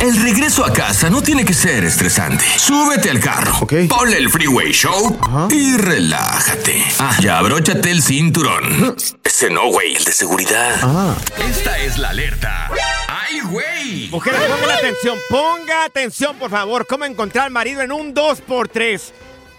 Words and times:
El 0.00 0.16
regreso 0.22 0.64
a 0.64 0.72
casa 0.72 1.10
no 1.10 1.22
tiene 1.22 1.44
que 1.44 1.52
ser 1.52 1.84
estresante. 1.84 2.44
Súbete 2.56 3.10
al 3.10 3.20
carro, 3.20 3.66
ponle 3.88 4.16
el 4.18 4.30
freeway 4.30 4.72
show 4.72 5.18
y 5.50 5.76
relájate. 5.76 6.84
Ah, 6.98 7.16
ya 7.20 7.38
abróchate 7.38 7.90
el 7.90 8.02
cinturón. 8.02 8.96
Ese 9.24 9.50
no, 9.50 9.66
güey, 9.70 9.96
el 9.96 10.04
de 10.04 10.12
seguridad. 10.12 11.18
Esta 11.50 11.78
es 11.78 11.98
la 11.98 12.10
alerta. 12.10 12.70
¡Ay, 13.08 13.40
güey! 13.40 14.08
Mujeres, 14.08 14.40
pongan 14.40 14.70
atención, 14.70 15.18
ponga 15.28 15.84
atención, 15.84 16.36
por 16.36 16.50
favor. 16.50 16.86
¿Cómo 16.86 17.04
encontrar 17.04 17.46
al 17.46 17.50
marido 17.50 17.82
en 17.82 17.92
un 17.92 18.14
2x3? 18.14 19.00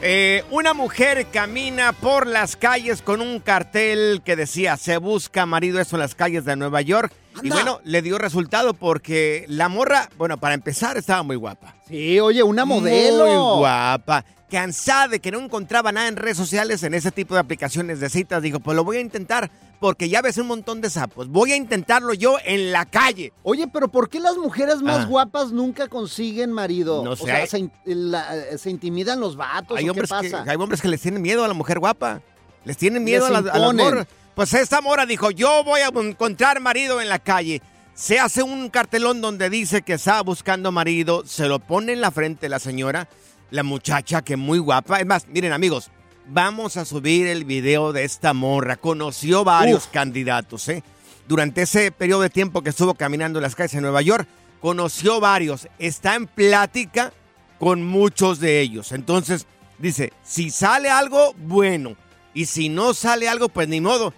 Eh, 0.02 0.46
una 0.50 0.74
mujer 0.74 1.28
camina 1.28 1.92
por 1.92 2.26
las 2.26 2.56
calles 2.56 3.02
con 3.02 3.20
un 3.22 3.40
cartel 3.42 4.22
que 4.24 4.38
decía 4.38 4.78
se 4.78 4.96
busca 4.98 5.46
marido 5.46 5.82
eso 5.82 5.98
en 5.98 6.00
las 6.00 6.16
calles 6.16 6.46
de 6.46 6.56
Nueva 6.56 6.82
York. 6.82 7.12
Y 7.44 7.50
bueno 7.50 7.82
le 7.84 8.02
dio 8.02 8.18
resultado 8.18 8.74
porque 8.74 9.46
la 9.48 9.68
morra 9.68 10.10
bueno 10.18 10.38
para 10.38 10.54
empezar 10.54 10.98
estaba 10.98 11.24
muy 11.24 11.36
guapa. 11.36 11.76
Sí, 11.88 12.20
oye, 12.20 12.44
una 12.44 12.64
modelo. 12.64 13.26
muy 13.26 13.60
guapa 13.60 14.24
cansada 14.50 15.08
de 15.08 15.20
que 15.20 15.32
no 15.32 15.40
encontraba 15.40 15.92
nada 15.92 16.08
en 16.08 16.16
redes 16.16 16.38
sociales 16.38 16.84
en 16.84 16.94
ese 16.94 17.12
tipo 17.12 17.34
de 17.36 17.40
aplicaciones 17.42 18.00
de 18.00 18.10
citas 18.10 18.42
dijo 18.42 18.60
pues 18.60 18.76
lo 18.76 18.84
voy 18.84 18.98
a 18.98 19.02
intentar 19.02 19.50
porque 19.80 20.10
ya 20.10 20.22
ves 20.22 20.38
un 20.38 20.48
montón 20.48 20.82
de 20.82 20.90
sapos 20.90 21.30
voy 21.30 21.52
a 21.54 21.56
intentarlo 21.56 22.14
yo 22.14 22.38
en 22.44 22.72
la 22.72 22.86
calle 22.86 23.32
Oye, 23.44 23.68
pero 23.68 23.88
¿por 23.90 24.10
qué 24.10 24.20
las 24.20 24.36
mujeres 24.38 24.82
más 24.82 25.02
Ah. 25.02 25.06
guapas 25.06 25.52
nunca 25.52 25.88
consiguen 25.88 26.52
marido? 26.52 27.04
No 27.04 27.12
O 27.12 27.16
sea, 27.16 27.46
se, 27.48 27.70
la- 27.86 28.36
eh, 28.36 28.58
se 28.58 28.70
intimidan 28.70 29.20
los 29.20 29.36
vatos. 29.36 29.78
hay 29.78 29.88
¿o 29.88 29.92
hombres, 29.92 30.10
¿Qué 30.10 30.28
que, 30.28 30.32
pasa? 30.32 30.50
hay 30.52 30.58
hombres 30.58 30.82
que 30.82 30.88
les 30.88 31.00
tienen 31.02 31.22
miedo 31.22 31.44
a 31.44 31.48
la 31.48 31.54
mujer 31.54 31.80
guapa. 31.80 32.22
Les 32.66 32.76
tienen 32.78 33.04
miedo 33.04 33.26
a 33.26 33.30
Les 33.30 33.44
la, 33.46 33.52
a 33.52 33.58
la 33.58 33.68
imponen. 33.68 33.86
morra. 33.86 34.08
Pues 34.36 34.54
esta 34.54 34.82
mora 34.82 35.06
dijo, 35.06 35.32
yo 35.32 35.64
voy 35.64 35.82
a 35.82 35.88
encontrar 35.88 36.60
marido 36.60 37.00
en 37.02 37.08
la 37.10 37.20
calle. 37.20 37.62
Se 37.94 38.20
hace 38.20 38.44
un 38.44 38.70
cartelón 38.70 39.22
donde 39.22 39.50
dice 39.50 39.82
que 39.82 39.94
está 39.94 40.22
buscando 40.22 40.72
marido. 40.72 41.24
Se 41.26 41.48
lo 41.48 41.60
pone 41.60 41.94
en 41.94 42.02
la 42.02 42.12
frente 42.12 42.48
la 42.50 42.60
señora, 42.60 43.08
la 43.52 43.64
muchacha, 43.64 44.22
que 44.22 44.38
muy 44.38 44.60
guapa. 44.60 45.00
Es 45.00 45.06
más, 45.06 45.28
miren 45.28 45.54
amigos, 45.54 45.90
vamos 46.28 46.78
a 46.78 46.86
subir 46.86 47.28
el 47.28 47.46
video 47.46 47.94
de 47.94 48.04
esta 48.04 48.34
morra. 48.34 48.76
Conoció 48.76 49.44
varios 49.44 49.86
Uf. 49.86 49.92
candidatos, 49.92 50.68
¿eh? 50.70 50.84
Durante 51.28 51.64
ese 51.64 51.92
periodo 51.92 52.22
de 52.22 52.30
tiempo 52.30 52.62
que 52.64 52.72
estuvo 52.72 52.96
caminando 52.96 53.40
en 53.40 53.44
las 53.44 53.56
calles 53.56 53.74
de 53.74 53.82
Nueva 53.82 54.02
York, 54.02 54.28
conoció 54.62 55.20
varios. 55.20 55.68
Está 55.78 56.16
en 56.16 56.26
plática 56.28 57.14
con 57.60 57.84
muchos 57.86 58.40
de 58.40 58.62
ellos. 58.62 58.92
Entonces, 58.92 59.46
dice, 59.78 60.12
si 60.24 60.50
sale 60.50 60.90
algo, 60.90 61.34
bueno. 61.38 61.96
Y 62.34 62.46
si 62.46 62.70
no 62.70 62.94
sale 62.94 63.30
algo, 63.30 63.50
pues 63.50 63.68
ni 63.68 63.82
modo. 63.82 64.14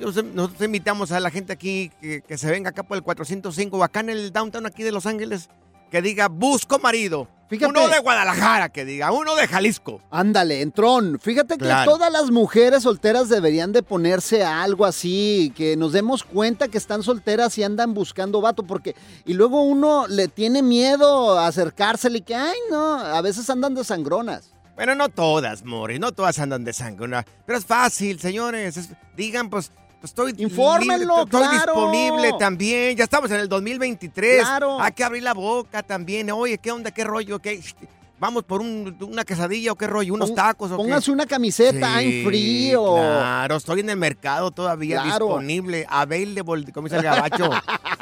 Nosotros 0.00 0.34
nosotros 0.34 0.62
invitamos 0.62 1.12
a 1.12 1.20
la 1.20 1.30
gente 1.30 1.52
aquí 1.52 1.92
que, 2.00 2.22
que 2.22 2.38
se 2.38 2.50
venga 2.50 2.70
acá 2.70 2.82
por 2.82 2.96
el 2.96 3.04
405 3.04 3.76
o 3.76 3.84
acá 3.84 4.00
en 4.00 4.10
el 4.10 4.32
downtown 4.32 4.66
aquí 4.66 4.82
de 4.82 4.90
Los 4.90 5.06
Ángeles, 5.06 5.48
que 5.90 6.02
diga, 6.02 6.26
busco 6.26 6.80
marido. 6.80 7.28
Fíjate. 7.52 7.70
Uno 7.78 7.86
de 7.88 7.98
Guadalajara, 7.98 8.70
que 8.70 8.86
diga, 8.86 9.12
uno 9.12 9.34
de 9.34 9.46
Jalisco. 9.46 10.00
Ándale, 10.10 10.62
entrón. 10.62 11.18
Fíjate 11.20 11.58
que 11.58 11.64
Claro. 11.66 11.90
todas 11.92 12.10
las 12.10 12.30
mujeres 12.30 12.82
solteras 12.84 13.28
deberían 13.28 13.72
de 13.72 13.82
ponerse 13.82 14.42
a 14.42 14.62
algo 14.62 14.86
así, 14.86 15.52
que 15.54 15.76
nos 15.76 15.92
demos 15.92 16.24
cuenta 16.24 16.68
que 16.68 16.78
están 16.78 17.02
solteras 17.02 17.58
y 17.58 17.62
andan 17.62 17.92
buscando 17.92 18.40
vato, 18.40 18.62
porque 18.62 18.96
y 19.26 19.34
luego 19.34 19.62
uno 19.62 20.06
le 20.08 20.28
tiene 20.28 20.62
miedo 20.62 21.38
a 21.38 21.46
acercársele 21.48 22.18
y 22.18 22.22
que, 22.22 22.34
ay, 22.34 22.56
no, 22.70 22.94
a 22.94 23.20
veces 23.20 23.50
andan 23.50 23.74
de 23.74 23.84
sangronas. 23.84 24.54
Bueno, 24.74 24.94
no 24.94 25.10
todas, 25.10 25.62
Mori, 25.64 25.98
no 25.98 26.12
todas 26.12 26.38
andan 26.38 26.64
de 26.64 26.72
sangre. 26.72 27.04
una- 27.04 27.26
Pero 27.44 27.58
es 27.58 27.66
fácil, 27.66 28.18
señores. 28.18 28.78
es- 28.78 28.88
digan, 29.14 29.50
pues, 29.50 29.70
estoy 30.02 30.34
Infórmenlo, 30.38 31.22
estoy 31.24 31.40
claro. 31.40 31.72
disponible 31.72 32.32
también. 32.38 32.96
Ya 32.96 33.04
estamos 33.04 33.30
en 33.30 33.40
el 33.40 33.48
2023. 33.48 34.40
Claro. 34.42 34.80
Hay 34.80 34.92
que 34.92 35.04
abrir 35.04 35.22
la 35.22 35.34
boca 35.34 35.82
también. 35.82 36.30
Oye, 36.30 36.58
¿qué 36.58 36.70
onda? 36.72 36.90
¿Qué 36.90 37.04
rollo? 37.04 37.38
¿Qué? 37.38 37.60
Vamos 38.18 38.44
por 38.44 38.60
un- 38.60 38.96
una 39.00 39.24
quesadilla 39.24 39.72
o 39.72 39.74
qué 39.74 39.88
rollo, 39.88 40.14
unos 40.14 40.28
Pon- 40.30 40.36
tacos 40.36 40.70
o 40.70 40.76
qué? 40.76 40.82
Póngase 40.84 41.10
una 41.10 41.26
camiseta 41.26 41.98
Sí, 41.98 42.20
en 42.20 42.26
frío. 42.26 42.94
Claro, 42.94 43.56
estoy 43.56 43.80
en 43.80 43.90
el 43.90 43.96
mercado 43.96 44.50
todavía 44.52 45.02
Claro. 45.02 45.26
disponible, 45.26 45.86
available, 45.88 46.72
como 46.72 46.86
dice 46.86 46.98
el 46.98 47.02
gabacho. 47.02 47.50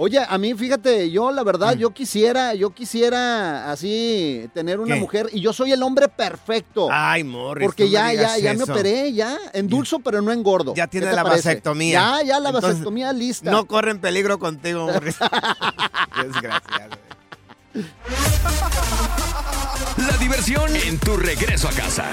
Oye, 0.00 0.20
a 0.26 0.38
mí, 0.38 0.54
fíjate, 0.54 1.10
yo 1.10 1.32
la 1.32 1.42
verdad, 1.42 1.74
Mm. 1.74 1.78
yo 1.80 1.90
quisiera, 1.90 2.54
yo 2.54 2.70
quisiera 2.70 3.68
así 3.72 4.48
tener 4.54 4.78
una 4.78 4.94
¿Qué? 4.94 5.00
mujer 5.00 5.28
y 5.32 5.40
yo 5.40 5.52
soy 5.52 5.72
el 5.72 5.82
hombre 5.82 6.06
perfecto. 6.08 6.88
Ay, 6.88 7.24
Morris, 7.24 7.66
porque 7.66 7.82
no 7.82 7.88
me 7.90 7.92
ya, 7.94 8.12
ya, 8.14 8.38
ya 8.38 8.54
me 8.54 8.62
operé, 8.62 9.12
ya, 9.12 9.36
endulzo 9.52 9.98
pero 9.98 10.22
no 10.22 10.30
engordo. 10.30 10.72
Ya 10.76 10.86
tiene 10.86 11.06
¿Qué 11.06 11.10
te 11.10 11.16
la 11.16 11.24
parece? 11.24 11.48
vasectomía. 11.48 11.92
Ya, 12.20 12.22
ya 12.24 12.38
la 12.40 12.50
Entonces, 12.50 12.70
vasectomía 12.70 13.12
lista. 13.12 13.50
No 13.50 13.66
corren 13.66 13.98
peligro 14.00 14.38
contigo, 14.38 14.86
Morris. 14.86 15.16
Desgraciado. 16.22 16.96
La 19.96 20.16
diversión 20.18 20.76
en 20.76 20.98
tu 21.00 21.16
regreso 21.16 21.68
a 21.68 21.72
casa. 21.72 22.04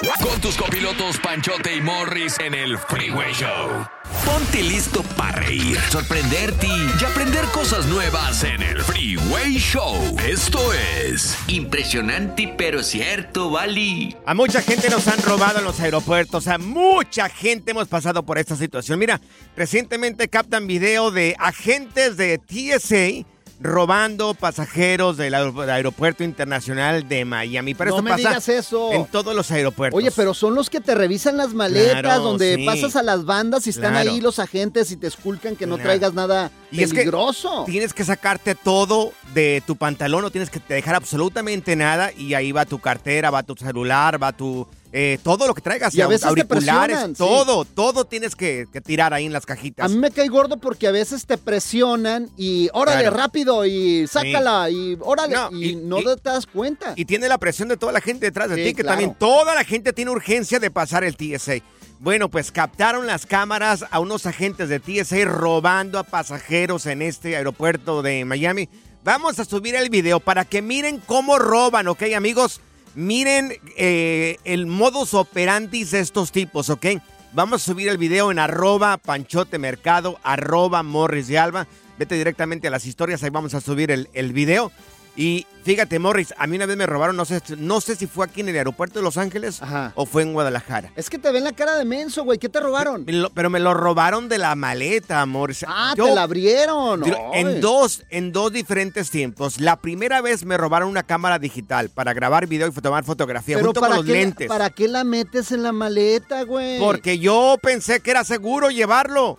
Con 0.00 0.40
tus 0.40 0.56
copilotos 0.56 1.18
Panchote 1.18 1.74
y 1.74 1.80
Morris 1.80 2.38
en 2.38 2.54
el 2.54 2.78
Freeway 2.78 3.32
Show. 3.32 3.84
Ponte 4.24 4.62
listo 4.62 5.02
para 5.16 5.40
reír, 5.40 5.76
sorprenderte 5.90 6.68
y 6.68 7.04
aprender 7.04 7.44
cosas 7.46 7.84
nuevas 7.86 8.44
en 8.44 8.62
el 8.62 8.80
Freeway 8.80 9.58
Show. 9.58 10.16
Esto 10.24 10.72
es 10.72 11.36
impresionante 11.48 12.54
pero 12.56 12.84
cierto, 12.84 13.50
Bali. 13.50 14.16
A 14.24 14.34
mucha 14.34 14.62
gente 14.62 14.88
nos 14.88 15.08
han 15.08 15.20
robado 15.20 15.58
en 15.58 15.64
los 15.64 15.80
aeropuertos, 15.80 16.46
a 16.46 16.58
mucha 16.58 17.28
gente 17.28 17.72
hemos 17.72 17.88
pasado 17.88 18.22
por 18.22 18.38
esta 18.38 18.54
situación. 18.54 19.00
Mira, 19.00 19.20
recientemente 19.56 20.28
captan 20.28 20.68
video 20.68 21.10
de 21.10 21.34
agentes 21.40 22.16
de 22.16 22.38
TSA 22.38 23.26
robando 23.60 24.34
pasajeros 24.34 25.16
del 25.16 25.34
aer- 25.34 25.52
del 25.52 25.70
aeropuerto 25.70 26.22
internacional 26.22 27.08
de 27.08 27.24
Miami. 27.24 27.74
Pero 27.74 27.90
No 27.90 27.96
esto 27.96 28.02
me 28.04 28.10
pasa 28.10 28.18
digas 28.28 28.48
eso. 28.48 28.92
en 28.92 29.06
todos 29.06 29.34
los 29.34 29.50
aeropuertos. 29.50 29.98
Oye, 29.98 30.10
pero 30.12 30.32
son 30.34 30.54
los 30.54 30.70
que 30.70 30.80
te 30.80 30.94
revisan 30.94 31.36
las 31.36 31.54
maletas, 31.54 32.02
Claro, 32.02 32.22
donde 32.22 32.56
sí. 32.56 32.64
pasas 32.64 32.94
a 32.96 33.02
las 33.02 33.24
bandas 33.24 33.66
y 33.66 33.70
están 33.70 33.92
Claro. 33.92 34.10
ahí 34.10 34.20
los 34.20 34.38
agentes 34.38 34.90
y 34.92 34.96
te 34.96 35.06
esculcan 35.08 35.56
que 35.56 35.66
no 35.66 35.74
Claro. 35.74 35.88
traigas 35.88 36.14
nada 36.14 36.50
Y 36.70 36.82
es 36.82 36.90
que 36.90 36.96
peligroso. 36.98 37.64
Tienes 37.66 37.92
que 37.94 38.04
sacarte 38.04 38.54
todo 38.54 39.12
de 39.34 39.62
tu 39.66 39.74
pantalón, 39.76 40.22
no 40.22 40.30
tienes 40.30 40.50
que 40.50 40.60
dejar 40.68 40.94
absolutamente 40.94 41.74
nada 41.76 42.12
y 42.16 42.34
ahí 42.34 42.52
va 42.52 42.64
tu 42.66 42.78
cartera, 42.78 43.30
va 43.30 43.42
tu 43.42 43.54
celular, 43.56 44.22
va 44.22 44.32
tu... 44.32 44.66
eh, 44.92 45.18
todo 45.22 45.46
lo 45.46 45.54
que 45.54 45.60
traigas, 45.60 45.94
Y 45.94 46.00
a 46.00 46.06
veces 46.06 46.22
te 46.22 46.28
auriculares, 46.28 46.98
sí. 47.08 47.12
todo, 47.18 47.64
todo 47.66 48.04
tienes 48.06 48.34
que, 48.34 48.66
que 48.72 48.80
tirar 48.80 49.12
ahí 49.12 49.26
en 49.26 49.32
las 49.32 49.44
cajitas. 49.46 49.84
A 49.84 49.88
mí 49.88 49.96
me 49.96 50.10
cae 50.10 50.28
gordo 50.28 50.56
porque 50.56 50.86
a 50.86 50.90
veces 50.92 51.26
te 51.26 51.36
presionan 51.38 52.30
y 52.36 52.70
órale, 52.72 53.02
Claro. 53.02 53.16
rápido 53.16 53.66
y 53.66 54.06
sácala 54.06 54.70
y 54.70 54.96
órale 55.00 55.34
No, 55.34 55.50
y, 55.52 55.70
y- 55.70 55.76
no 55.76 56.00
y- 56.00 56.04
te 56.04 56.30
das 56.30 56.46
cuenta. 56.46 56.94
Y 56.96 57.04
tiene 57.04 57.28
la 57.28 57.36
presión 57.38 57.68
de 57.68 57.76
toda 57.76 57.92
la 57.92 58.00
gente 58.00 58.26
detrás 58.26 58.48
de 58.48 58.56
Sí, 58.56 58.62
ti, 58.64 58.74
que 58.74 58.82
claro. 58.82 58.96
también 58.98 59.14
toda 59.18 59.54
la 59.54 59.64
gente 59.64 59.92
tiene 59.92 60.10
urgencia 60.10 60.58
de 60.58 60.70
pasar 60.70 61.04
el 61.04 61.16
TSA. 61.16 61.56
Bueno, 62.00 62.28
pues 62.28 62.52
captaron 62.52 63.06
las 63.06 63.26
cámaras 63.26 63.84
a 63.90 63.98
unos 64.00 64.24
agentes 64.24 64.68
de 64.68 64.78
TSA 64.80 65.24
robando 65.24 65.98
a 65.98 66.04
pasajeros 66.04 66.86
en 66.86 67.02
este 67.02 67.36
aeropuerto 67.36 68.02
de 68.02 68.24
Miami. 68.24 68.68
Vamos 69.04 69.38
a 69.38 69.44
subir 69.44 69.74
el 69.74 69.90
video 69.90 70.20
para 70.20 70.44
que 70.44 70.62
miren 70.62 71.02
cómo 71.04 71.38
roban, 71.38 71.88
¿ok, 71.88 72.02
amigos? 72.16 72.60
Miren 72.94 73.52
eh, 73.76 74.36
el 74.44 74.66
modus 74.66 75.14
operandi 75.14 75.84
de 75.84 76.00
estos 76.00 76.32
tipos, 76.32 76.70
¿ok? 76.70 76.86
Vamos 77.32 77.62
a 77.62 77.64
subir 77.64 77.88
el 77.88 77.98
video 77.98 78.30
en 78.30 78.38
arroba 78.38 78.96
panchote 78.96 79.58
mercado, 79.58 80.18
arroba 80.22 80.82
morris 80.82 81.28
de 81.28 81.38
alba. 81.38 81.66
Vete 81.98 82.14
directamente 82.14 82.68
a 82.68 82.70
las 82.70 82.86
historias, 82.86 83.22
ahí 83.22 83.30
vamos 83.30 83.54
a 83.54 83.60
subir 83.60 83.90
el 83.90 84.32
video. 84.32 84.72
Y 85.20 85.48
fíjate, 85.64 85.98
Morris, 85.98 86.32
a 86.38 86.46
mí 86.46 86.54
una 86.54 86.66
vez 86.66 86.76
me 86.76 86.86
robaron, 86.86 87.16
no 87.16 87.24
sé, 87.24 87.42
no 87.56 87.80
sé 87.80 87.96
si 87.96 88.06
fue 88.06 88.24
aquí 88.24 88.40
en 88.40 88.50
el 88.50 88.56
aeropuerto 88.56 89.00
de 89.00 89.02
Los 89.02 89.16
Ángeles 89.16 89.60
Ajá. 89.60 89.90
o 89.96 90.06
fue 90.06 90.22
en 90.22 90.32
Guadalajara. 90.32 90.92
Es 90.94 91.10
que 91.10 91.18
te 91.18 91.32
ven 91.32 91.42
la 91.42 91.50
cara 91.50 91.76
de 91.76 91.84
menso, 91.84 92.22
güey. 92.22 92.38
¿Qué 92.38 92.48
te 92.48 92.60
robaron? 92.60 93.04
Me 93.04 93.12
lo- 93.14 93.30
pero 93.30 93.50
me 93.50 93.58
lo 93.58 93.74
robaron 93.74 94.28
de 94.28 94.38
la 94.38 94.54
maleta, 94.54 95.26
Morris. 95.26 95.64
Ah, 95.66 95.92
Yo- 95.96 96.04
te 96.06 96.14
la 96.14 96.22
abrieron. 96.22 97.02
En 97.34 97.60
dos, 97.60 98.04
en 98.10 98.30
dos 98.30 98.52
diferentes 98.52 99.10
tiempos. 99.10 99.60
La 99.60 99.74
primera 99.80 100.20
vez 100.20 100.44
me 100.44 100.56
robaron 100.56 100.88
una 100.88 101.02
cámara 101.02 101.40
digital 101.40 101.88
para 101.90 102.12
grabar 102.14 102.46
video 102.46 102.68
y 102.68 102.70
tomar 102.70 103.02
fotografía 103.02 103.56
Pero 103.56 103.66
junto 103.66 103.80
¿para 103.80 103.96
con 103.96 104.06
los 104.06 104.06
qué, 104.06 104.12
lentes. 104.20 104.46
¿para 104.46 104.70
qué 104.70 104.86
la 104.86 105.02
metes 105.02 105.50
en 105.50 105.64
la 105.64 105.72
maleta, 105.72 106.44
güey? 106.44 106.78
Porque 106.78 107.18
yo 107.18 107.56
pensé 107.60 107.98
que 107.98 108.12
era 108.12 108.22
seguro 108.22 108.70
llevarlo. 108.70 109.36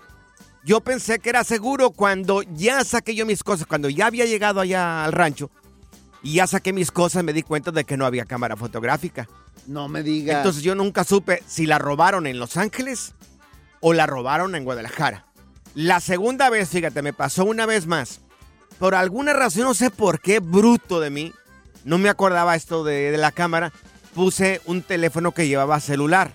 Yo 0.65 0.81
pensé 0.81 1.19
que 1.19 1.29
era 1.29 1.45
seguro 1.45 1.91
cuando 1.91 2.41
ya 2.41 2.83
saqué 2.83 3.15
yo 3.15 3.25
mis 3.25 3.43
cosas, 3.43 3.65
cuando 3.65 3.87
ya 3.87 4.07
había 4.07 4.25
llegado 4.25 4.59
allá 4.59 5.05
al 5.05 5.13
rancho 5.13 5.49
y 6.24 6.33
ya 6.36 6.48
saqué 6.48 6.74
mis 6.74 6.92
cosas, 6.92 7.24
me 7.24 7.33
di 7.33 7.44
cuenta 7.44 7.71
de 7.71 7.83
que 7.86 7.98
no 7.98 8.06
había 8.06 8.25
cámara 8.25 8.56
fotográfica. 8.56 9.27
No 9.68 9.88
me 9.88 10.04
digas. 10.04 10.38
Entonces 10.38 10.63
yo 10.63 10.75
nunca 10.75 11.04
supe 11.04 11.44
si 11.48 11.66
la 11.66 11.77
robaron 11.77 12.27
en 12.27 12.39
Los 12.39 12.57
Ángeles 12.57 13.13
o 13.81 13.94
la 13.94 14.06
robaron 14.06 14.56
en 14.56 14.63
Guadalajara. 14.63 15.25
La 15.75 16.00
segunda 16.00 16.50
vez, 16.50 16.69
fíjate, 16.69 17.01
me 17.01 17.13
pasó 17.13 17.45
una 17.45 17.66
vez 17.66 17.86
más. 17.88 18.21
Por 18.80 18.95
alguna 18.95 19.33
razón, 19.33 19.63
no 19.63 19.74
sé 19.74 19.92
por 19.92 20.19
qué, 20.21 20.39
bruto 20.39 21.00
de 21.00 21.10
mí, 21.10 21.33
no 21.83 21.98
me 21.98 22.10
acordaba 22.10 22.56
esto 22.56 22.83
de, 22.83 23.12
de 23.12 23.18
la 23.18 23.31
cámara, 23.31 23.72
puse 24.15 24.62
un 24.65 24.81
teléfono 24.81 25.31
que 25.33 25.48
llevaba 25.48 25.80
celular, 25.80 26.31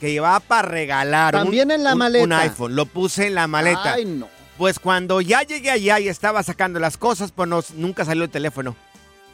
que 0.00 0.12
llevaba 0.12 0.40
para 0.40 0.68
regalar. 0.68 1.34
un- 1.36 1.42
También 1.44 1.70
en 1.70 1.82
la 1.84 1.92
un- 1.92 1.98
maleta. 1.98 2.24
Un 2.24 2.32
iPhone, 2.32 2.76
lo 2.76 2.86
puse 2.86 3.28
en 3.28 3.34
la 3.36 3.46
maleta. 3.46 3.94
Ay, 3.94 4.04
no. 4.04 4.28
Pues 4.58 4.78
cuando 4.78 5.20
ya 5.20 5.42
llegué 5.42 5.70
allá 5.70 5.98
y 5.98 6.08
estaba 6.08 6.42
sacando 6.42 6.78
las 6.78 6.96
cosas, 6.96 7.32
pues 7.32 7.48
no- 7.48 7.64
nunca 7.76 8.04
salió 8.04 8.24
el 8.24 8.30
teléfono. 8.30 8.76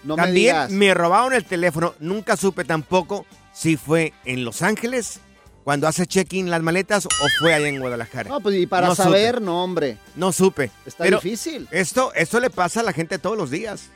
No 0.05 0.17
me 0.17 0.23
También 0.23 0.55
digas. 0.55 0.71
me 0.71 0.95
robaron 0.95 1.33
el 1.35 1.45
teléfono. 1.45 1.95
Nunca 2.01 2.37
supe 2.37 2.65
tampoco 2.65 3.27
si 3.53 3.77
fue 3.77 4.13
en 4.25 4.45
Los 4.45 4.63
Ángeles 4.63 5.21
cuando 5.65 5.87
hace 5.87 6.07
check-in 6.07 6.51
las 6.51 6.63
maletas 6.63 7.07
o 7.07 7.09
fue 7.39 7.53
allá 7.55 7.69
en 7.69 7.81
Guadalajara. 7.81 8.31
No, 8.31 8.41
pues 8.41 8.57
y 8.57 8.67
para 8.67 8.87
No 8.89 8.95
supe. 8.95 9.05
saber, 9.05 9.43
no, 9.43 9.63
hombre. 9.63 9.99
No 10.17 10.33
supe. 10.33 10.71
Está 10.87 11.05
Pero 11.05 11.19
difícil. 11.21 11.69
Esto, 11.71 12.13
esto 12.15 12.41
le 12.41 12.49
pasa 12.51 12.81
a 12.81 12.83
la 12.83 12.93
gente 12.93 13.19
todos 13.19 13.37
los 13.37 13.51
días. 13.51 13.89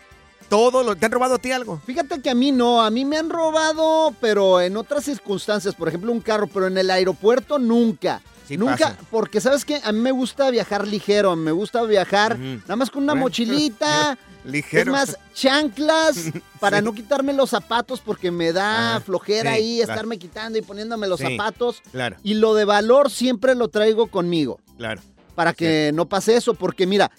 Todo 0.50 0.82
lo, 0.82 0.94
¿Te 0.94 1.06
han 1.06 1.12
robado 1.12 1.36
a 1.36 1.38
ti 1.38 1.52
algo? 1.52 1.80
Fíjate 1.86 2.20
que 2.20 2.28
a 2.28 2.34
mí 2.34 2.52
no, 2.52 2.82
a 2.82 2.90
mí 2.90 3.06
me 3.06 3.16
han 3.16 3.30
robado, 3.30 4.14
pero 4.20 4.60
en 4.60 4.76
otras 4.76 5.04
circunstancias, 5.04 5.74
por 5.74 5.88
ejemplo 5.88 6.12
un 6.12 6.20
carro, 6.20 6.46
pero 6.48 6.66
en 6.66 6.76
el 6.76 6.90
aeropuerto 6.90 7.58
nunca. 7.58 8.20
Sí 8.46 8.56
nunca, 8.56 8.76
pasa. 8.76 8.98
porque 9.10 9.40
sabes 9.40 9.64
que 9.64 9.80
a 9.82 9.92
mí 9.92 10.00
me 10.00 10.10
gusta 10.12 10.50
viajar 10.50 10.86
ligero, 10.86 11.34
me 11.36 11.50
gusta 11.52 11.82
viajar 11.84 12.38
nada 12.38 12.76
más 12.76 12.90
con 12.90 13.02
una 13.02 13.14
mochilita. 13.14 14.18
Ligero. 14.44 14.94
Es 14.94 15.08
más, 15.08 15.18
chanclas 15.32 16.16
para 16.60 16.78
Sí. 16.78 16.84
no 16.84 16.92
quitarme 16.94 17.32
los 17.32 17.48
zapatos 17.50 18.00
porque 18.00 18.30
me 18.30 18.52
da 18.52 18.96
Ah, 18.96 19.00
flojera 19.00 19.52
sí, 19.52 19.56
ahí 19.56 19.76
claro. 19.78 19.92
estarme 19.92 20.18
quitando 20.18 20.58
y 20.58 20.62
poniéndome 20.62 21.06
los 21.08 21.20
zapatos. 21.20 21.82
Claro, 21.92 22.16
Y 22.22 22.34
lo 22.34 22.54
de 22.54 22.64
valor 22.66 23.10
siempre 23.10 23.54
lo 23.54 23.68
traigo 23.68 24.08
conmigo 24.08 24.60
claro. 24.76 25.00
para 25.34 25.54
que 25.54 25.92
no 25.94 26.06
pase 26.06 26.36
eso, 26.36 26.52
porque 26.54 26.86
mira, 26.86 27.10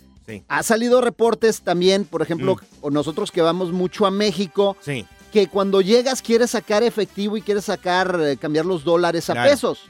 ha 0.48 0.64
salido 0.64 1.02
reportes 1.02 1.62
también, 1.62 2.06
por 2.06 2.22
ejemplo, 2.22 2.56
Mm. 2.56 2.60
o 2.82 2.90
nosotros 2.92 3.32
que 3.32 3.42
vamos 3.42 3.72
mucho 3.72 4.06
a 4.06 4.12
México, 4.12 4.76
sí. 4.82 5.06
Que 5.36 5.48
cuando 5.50 5.82
llegas 5.82 6.22
quieres 6.22 6.52
sacar 6.52 6.82
efectivo 6.82 7.36
y 7.36 7.42
quieres 7.42 7.66
sacar, 7.66 8.18
eh, 8.22 8.38
cambiar 8.38 8.66
los 8.66 8.86
dólares 8.86 9.30
a 9.30 9.34
claro. 9.34 9.50
pesos. 9.52 9.82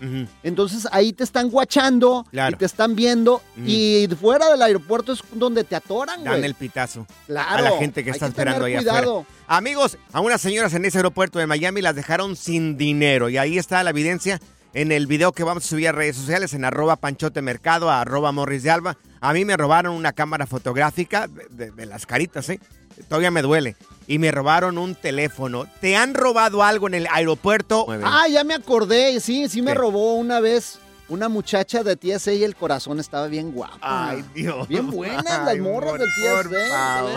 Entonces 0.42 0.88
ahí 0.92 1.14
te 1.14 1.24
están 1.24 1.52
guachando 1.52 2.26
Claro. 2.32 2.56
y 2.56 2.58
te 2.58 2.66
están 2.66 2.96
viendo 2.96 3.44
y 3.64 4.08
fuera 4.20 4.50
del 4.50 4.60
aeropuerto 4.64 5.14
es 5.14 5.20
donde 5.34 5.64
te 5.64 5.76
atoran, 5.76 6.24
Dan 6.24 6.44
el 6.44 6.56
pitazo. 6.56 7.06
Claro. 7.28 7.58
a 7.68 7.70
la 7.70 7.78
gente 7.78 8.04
que 8.04 8.10
está 8.10 8.26
esperando 8.26 8.66
ahí 8.66 8.76
cuidado. 8.78 9.20
afuera. 9.20 9.28
Amigos, 9.46 10.00
a 10.14 10.20
unas 10.20 10.42
señoras 10.42 10.74
en 10.74 10.84
ese 10.86 10.98
aeropuerto 10.98 11.38
de 11.38 11.46
Miami 11.46 11.84
las 11.84 11.94
dejaron 11.96 12.36
sin 12.36 12.76
dinero 12.76 13.30
y 13.30 13.38
ahí 13.38 13.60
está 13.60 13.84
la 13.84 13.92
evidencia 13.92 14.40
en 14.74 14.92
el 14.92 15.06
video 15.06 15.32
que 15.32 15.44
vamos 15.44 15.64
a 15.64 15.68
subir 15.68 15.90
a 15.90 15.92
redes 15.92 16.16
sociales 16.16 16.56
en 16.56 16.66
arroba 16.66 16.96
panchote 16.96 17.44
mercado, 17.44 17.92
arroba 17.92 18.32
morris 18.32 18.64
de 18.64 18.72
alba. 18.72 18.98
A 19.22 19.32
mí 19.32 19.46
me 19.46 19.56
robaron 19.58 19.94
una 19.94 20.12
cámara 20.12 20.48
fotográfica 20.48 21.28
de, 21.28 21.46
de- 21.52 21.72
de 21.72 21.86
las 21.86 22.08
caritas, 22.08 22.50
¿eh? 22.50 22.60
Todavía 23.08 23.32
me 23.32 23.42
duele. 23.42 23.76
Y 24.08 24.20
me 24.20 24.32
robaron 24.32 24.78
un 24.78 24.94
teléfono. 24.96 25.66
¿Te 25.82 25.96
han 25.96 26.14
robado 26.14 26.64
algo 26.64 26.88
en 26.88 26.94
el 26.94 27.08
aeropuerto? 27.12 27.88
Ah, 28.04 28.28
ya 28.30 28.44
me 28.44 28.54
acordé, 28.54 29.20
sí, 29.20 29.50
sí 29.50 29.62
me 29.62 29.72
¿Qué? 29.72 29.78
robó 29.80 30.14
una 30.16 30.40
vez 30.40 30.80
una 31.08 31.30
muchacha 31.30 31.84
de 31.84 31.96
TSA 31.96 32.34
y 32.34 32.44
el 32.44 32.56
corazón 32.56 33.00
estaba 33.00 33.28
bien 33.28 33.52
guapo. 33.52 33.78
Ay, 33.82 34.24
Dios. 34.34 34.68
Bien 34.68 34.90
buenas 34.90 35.24
las 35.24 35.58
morras 35.58 35.94
del 36.00 36.08
TSA. 36.20 36.36
por 36.36 36.50
de 36.50 36.70
favor. 36.70 37.12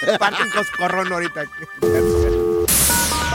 veras. 0.00 0.18
Parte 0.18 0.42
un 0.42 0.50
coscorrón 0.50 1.12
ahorita. 1.12 1.44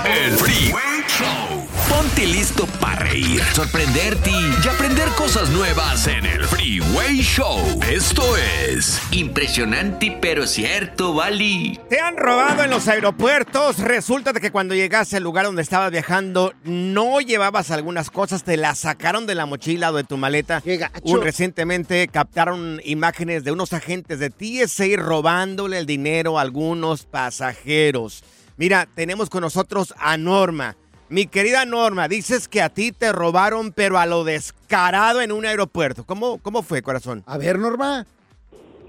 El 0.06 0.32
Freeway 0.38 1.04
Show. 1.08 1.66
Ponte 1.90 2.26
listo 2.26 2.66
para 2.82 3.04
reír, 3.04 3.42
sorprenderte 3.54 4.30
y 4.32 4.68
aprender 4.68 5.08
cosas 5.10 5.50
nuevas 5.50 6.08
en 6.08 6.26
el 6.26 6.44
Freeway 6.46 7.22
Show. 7.22 7.80
Esto 7.90 8.24
es 8.38 9.00
impresionante 9.12 10.18
pero 10.22 10.46
cierto, 10.48 11.14
Bali. 11.14 11.80
Te 11.90 12.00
han 12.00 12.18
robado 12.18 12.64
en 12.64 12.70
los 12.72 12.88
aeropuertos. 12.88 13.80
Resulta 13.80 14.34
de 14.34 14.42
que 14.42 14.52
cuando 14.52 14.76
llegaste 14.76 15.18
al 15.18 15.24
lugar 15.24 15.46
donde 15.46 15.62
estabas 15.62 15.92
viajando, 15.92 16.54
no 16.64 17.22
llevabas 17.22 17.72
algunas 17.72 18.10
cosas, 18.10 18.44
te 18.44 18.58
las 18.58 18.80
sacaron 18.80 19.26
de 19.26 19.36
la 19.36 19.46
mochila 19.46 19.92
o 19.92 19.96
de 19.96 20.04
tu 20.04 20.18
maleta. 20.18 20.62
Un- 21.04 21.22
recientemente 21.22 22.08
captaron 22.08 22.82
imágenes 22.84 23.44
de 23.44 23.52
unos 23.52 23.72
agentes 23.74 24.20
de 24.20 24.30
TSA 24.30 24.98
robándole 24.98 25.78
el 25.78 25.86
dinero 25.86 26.38
a 26.40 26.42
algunos 26.42 27.04
pasajeros. 27.04 28.24
Mira, 28.64 28.88
tenemos 28.96 29.30
con 29.30 29.42
nosotros 29.42 29.94
a 30.00 30.16
Norma. 30.16 30.78
Mi 31.10 31.26
querida 31.28 31.66
Norma, 31.66 32.08
dices 32.08 32.48
que 32.48 32.62
a 32.62 32.70
ti 32.70 32.94
te 32.94 33.12
robaron, 33.12 33.74
pero 33.74 33.98
a 33.98 34.06
lo 34.06 34.24
descarado 34.24 35.20
en 35.22 35.34
un 35.34 35.46
aeropuerto. 35.46 36.06
¿Cómo, 36.06 36.38
cómo 36.42 36.62
fue, 36.64 36.82
corazón? 36.82 37.24
A 37.26 37.38
ver, 37.38 37.60
Norma. 37.60 38.06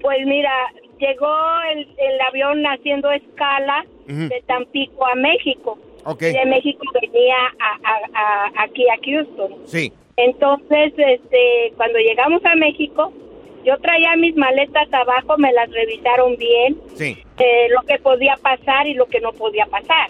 Pues 0.01 0.19
mira, 0.25 0.49
llegó 0.97 1.27
el, 1.73 1.79
el 1.97 2.21
avión 2.21 2.63
haciendo 2.65 3.11
escala 3.11 3.85
de 4.07 4.41
Tampico 4.47 5.05
a 5.07 5.15
México. 5.15 5.77
Ok. 6.05 6.21
Y 6.21 6.31
de 6.31 6.45
México 6.45 6.85
venía 7.01 7.35
a, 7.59 7.89
a- 7.91 8.21
a- 8.53 8.63
aquí 8.63 8.83
a 8.87 8.95
Houston. 9.05 9.55
Sí. 9.67 9.91
Entonces, 10.15 10.93
este, 10.95 11.73
cuando 11.75 11.99
llegamos 11.99 12.41
a 12.45 12.55
México, 12.55 13.11
yo 13.65 13.77
traía 13.79 14.15
mis 14.15 14.35
maletas 14.35 14.87
abajo, 14.93 15.37
me 15.37 15.51
las 15.53 15.69
revisaron 15.71 16.35
bien, 16.37 16.77
Sí. 16.95 17.17
eh, 17.39 17.67
lo 17.69 17.81
que 17.83 17.97
podía 17.99 18.35
pasar 18.41 18.87
y 18.87 18.93
lo 18.93 19.05
que 19.07 19.19
no 19.19 19.31
podía 19.33 19.65
pasar. 19.65 20.09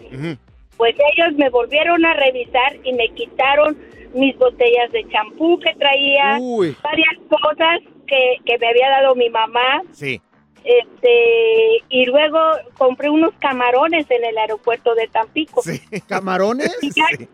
Pues 0.78 0.96
ellos 1.16 1.34
me 1.38 1.50
volvieron 1.50 2.06
a 2.06 2.14
revisar 2.14 2.76
y 2.84 2.92
me 2.94 3.08
quitaron 3.10 3.78
mis 4.14 4.38
botellas 4.38 4.92
de 4.92 5.08
champú 5.10 5.58
que 5.60 5.74
traía, 5.76 6.38
Uy. 6.40 6.76
varias 6.84 7.16
cosas 7.30 7.80
que, 8.08 8.38
que 8.46 8.58
me 8.60 8.68
había 8.68 8.90
dado 8.90 9.16
mi 9.16 9.30
mamá. 9.30 9.82
Sí. 9.94 10.22
Este, 10.64 11.84
y 11.90 12.06
luego 12.06 12.40
compré 12.78 13.10
unos 13.10 13.34
camarones 13.40 14.10
en 14.10 14.26
el 14.26 14.38
aeropuerto 14.38 14.96
de 14.96 15.08
Tampico. 15.08 15.62
¿Camarones? 16.08 16.76
Y 16.82 16.90
ya- 16.92 17.28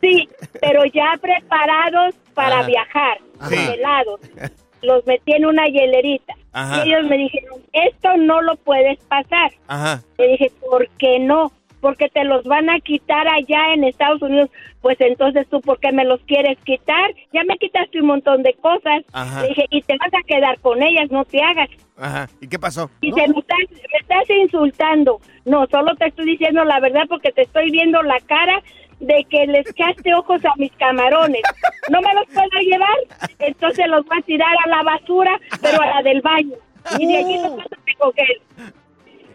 sí, 0.00 0.28
pero 0.60 0.84
ya 0.86 1.14
preparados 1.20 2.14
para 2.34 2.60
Ajá. 2.60 2.66
viajar, 2.66 3.18
Ajá. 3.40 3.50
Los 4.82 5.06
metí 5.06 5.32
en 5.32 5.46
una 5.46 5.66
hielerita. 5.66 6.34
Ajá. 6.52 6.86
Y 6.86 6.92
ellos 6.92 7.08
me 7.08 7.18
dijeron, 7.18 7.60
esto 7.72 8.16
no 8.16 8.40
lo 8.42 8.56
puedes 8.56 8.98
pasar. 9.04 9.52
Ajá. 9.68 10.02
Le 10.18 10.28
dije, 10.28 10.52
¿por 10.60 10.88
qué 10.98 11.18
no? 11.18 11.52
Porque 11.80 12.08
te 12.08 12.24
los 12.24 12.44
van 12.44 12.70
a 12.70 12.80
quitar 12.80 13.28
allá 13.28 13.74
en 13.74 13.84
Estados 13.84 14.22
Unidos. 14.22 14.50
Pues 14.80 15.00
entonces 15.00 15.46
tú, 15.48 15.60
¿por 15.60 15.78
qué 15.80 15.92
me 15.92 16.04
los 16.04 16.20
quieres 16.22 16.58
quitar? 16.64 17.12
Ya 17.32 17.44
me 17.44 17.58
quitaste 17.58 18.00
un 18.00 18.06
montón 18.06 18.42
de 18.42 18.54
cosas. 18.54 19.02
Ajá. 19.12 19.42
Le 19.42 19.48
dije, 19.48 19.66
y 19.70 19.82
te 19.82 19.96
vas 19.98 20.12
a 20.14 20.26
quedar 20.26 20.58
con 20.60 20.82
ellas, 20.82 21.10
no 21.10 21.24
te 21.24 21.42
hagas. 21.42 21.68
Ajá. 21.98 22.28
¿Y 22.40 22.48
qué 22.48 22.58
pasó? 22.58 22.90
Dice, 23.00 23.28
me, 23.28 23.38
estás, 23.38 23.58
me 23.70 23.98
estás 24.00 24.30
insultando. 24.30 25.20
No, 25.44 25.66
solo 25.70 25.94
te 25.96 26.06
estoy 26.06 26.26
diciendo 26.26 26.64
la 26.64 26.80
verdad 26.80 27.04
porque 27.08 27.32
te 27.32 27.42
estoy 27.42 27.70
viendo 27.70 28.02
la 28.02 28.18
cara 28.20 28.62
de 29.00 29.26
que 29.28 29.46
les 29.46 29.68
echaste 29.68 30.14
ojos 30.14 30.44
a 30.44 30.52
mis 30.56 30.72
camarones. 30.72 31.42
No 31.90 32.00
me 32.00 32.14
los 32.14 32.26
puedo 32.26 32.60
llevar, 32.62 32.96
entonces 33.38 33.86
los 33.88 34.04
voy 34.06 34.18
a 34.18 34.22
tirar 34.22 34.54
a 34.64 34.68
la 34.68 34.82
basura, 34.82 35.38
pero 35.60 35.80
a 35.82 35.86
la 35.86 36.02
del 36.02 36.20
baño. 36.22 36.54
Y 36.98 37.06
de 37.06 37.16
allí 37.18 37.36
los 37.42 37.56
vas 37.56 37.66
a 37.72 37.76
recoger. 37.86 38.40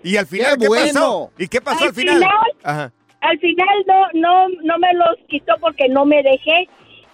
¿Y 0.04 0.18
al 0.18 0.26
final 0.26 0.54
¡Qué 0.56 0.60
qué, 0.62 0.68
bueno! 0.68 0.94
pasó? 0.94 1.32
¿Y 1.38 1.48
qué 1.48 1.62
pasó 1.62 1.84
al, 1.84 1.90
Al 1.90 1.94
final? 1.96 2.16
final- 2.16 2.32
Ajá. 2.64 2.92
Al 3.22 3.38
final 3.40 3.68
no, 3.88 4.08
no, 4.14 4.48
no 4.64 4.78
me 4.80 4.94
los 4.96 5.16
quitó 5.28 5.54
porque 5.62 5.88
no 5.90 6.06
me 6.06 6.24
dejé, 6.24 6.68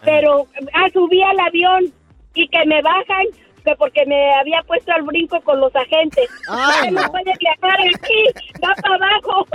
pero 0.05 0.47
ah, 0.73 0.87
subí 0.93 1.21
al 1.21 1.37
avión 1.39 1.91
y 2.33 2.47
que 2.47 2.65
me 2.65 2.81
bajan 2.81 3.25
que 3.67 3.75
porque 3.75 4.05
me 4.05 4.33
había 4.35 4.61
puesto 4.63 4.93
al 4.93 5.03
brinco 5.03 5.41
con 5.41 5.59
los 5.59 5.75
agentes. 5.75 6.29
Ay, 6.47 6.91
no 6.91 7.01
no. 7.01 7.11
puede 7.11 7.33
viajar 7.37 7.79
aquí, 7.93 8.49
va 8.63 8.73
para 8.81 8.95
abajo. 8.95 9.45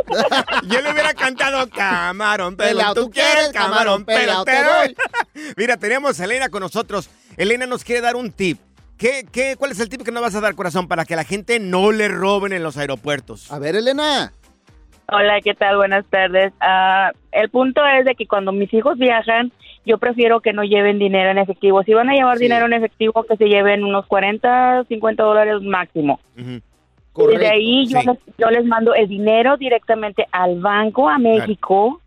Yo 0.69 0.81
le 0.83 0.93
hubiera 0.93 1.15
cantado 1.15 1.69
camarón. 1.71 2.57
Pelao, 2.57 2.95
Tú 2.95 3.05
tú 3.05 3.11
quieres 3.11 3.49
camarón, 3.53 4.05
camarón, 4.05 4.05
pelao, 4.05 4.45
Te 4.45 4.63
doy. 4.63 4.97
Mira, 5.57 5.79
tenemos 5.79 6.21
a 6.21 6.25
Elena 6.25 6.51
con 6.51 6.61
nosotros. 6.61 7.09
Elena 7.39 7.65
nos 7.65 7.85
quiere 7.85 8.03
dar 8.03 8.17
un 8.17 8.31
tip. 8.33 8.59
¿Qué, 8.99 9.27
qué, 9.33 9.57
¿Cuál 9.57 9.73
es 9.73 9.81
el 9.81 9.89
tip 9.89 10.03
que 10.03 10.13
nos 10.13 10.23
vas 10.23 10.35
a 10.35 10.41
dar, 10.41 10.55
corazón, 10.55 10.87
para 10.87 11.07
que 11.07 11.17
la 11.17 11.25
gente 11.25 11.59
no 11.59 11.91
le 11.91 12.09
roben 12.09 12.53
en 12.53 12.63
los 12.63 12.77
aeropuertos? 12.77 13.51
A 13.51 13.59
ver, 13.59 13.77
Elena. 13.77 14.33
Hola, 15.09 15.41
¿qué 15.43 15.55
tal? 15.55 15.77
Buenas 15.79 16.05
tardes. 16.11 16.53
Ah, 16.61 17.11
el 17.33 17.49
punto 17.51 17.81
es 17.87 18.05
de 18.05 18.15
que 18.15 18.27
cuando 18.27 18.53
mis 18.53 18.73
hijos 18.73 18.99
viajan, 18.99 19.53
yo 19.85 19.99
prefiero 19.99 20.41
que 20.41 20.53
no 20.53 20.63
lleven 20.65 20.99
dinero 20.99 21.31
en 21.31 21.39
efectivo. 21.39 21.83
Si 21.83 21.93
van 21.95 22.09
a 22.11 22.15
llevar 22.15 22.37
Sí. 22.39 22.45
dinero 22.45 22.67
en 22.67 22.73
efectivo, 22.75 23.25
que 23.25 23.37
se 23.37 23.47
lleven 23.49 23.85
unos 23.85 24.07
40, 24.07 24.85
50 24.89 25.23
dólares 25.23 25.61
máximo. 25.63 26.21
Ujú. 26.39 26.61
Y 27.33 27.37
de 27.37 27.47
ahí 27.49 27.87
yo, 27.89 27.99
les, 28.07 28.19
yo 28.39 28.51
les 28.51 28.65
mando 28.65 28.95
el 28.95 29.07
dinero 29.09 29.57
directamente 29.59 30.27
al 30.33 30.59
banco, 30.61 31.09
a 31.11 31.19
México, 31.19 32.01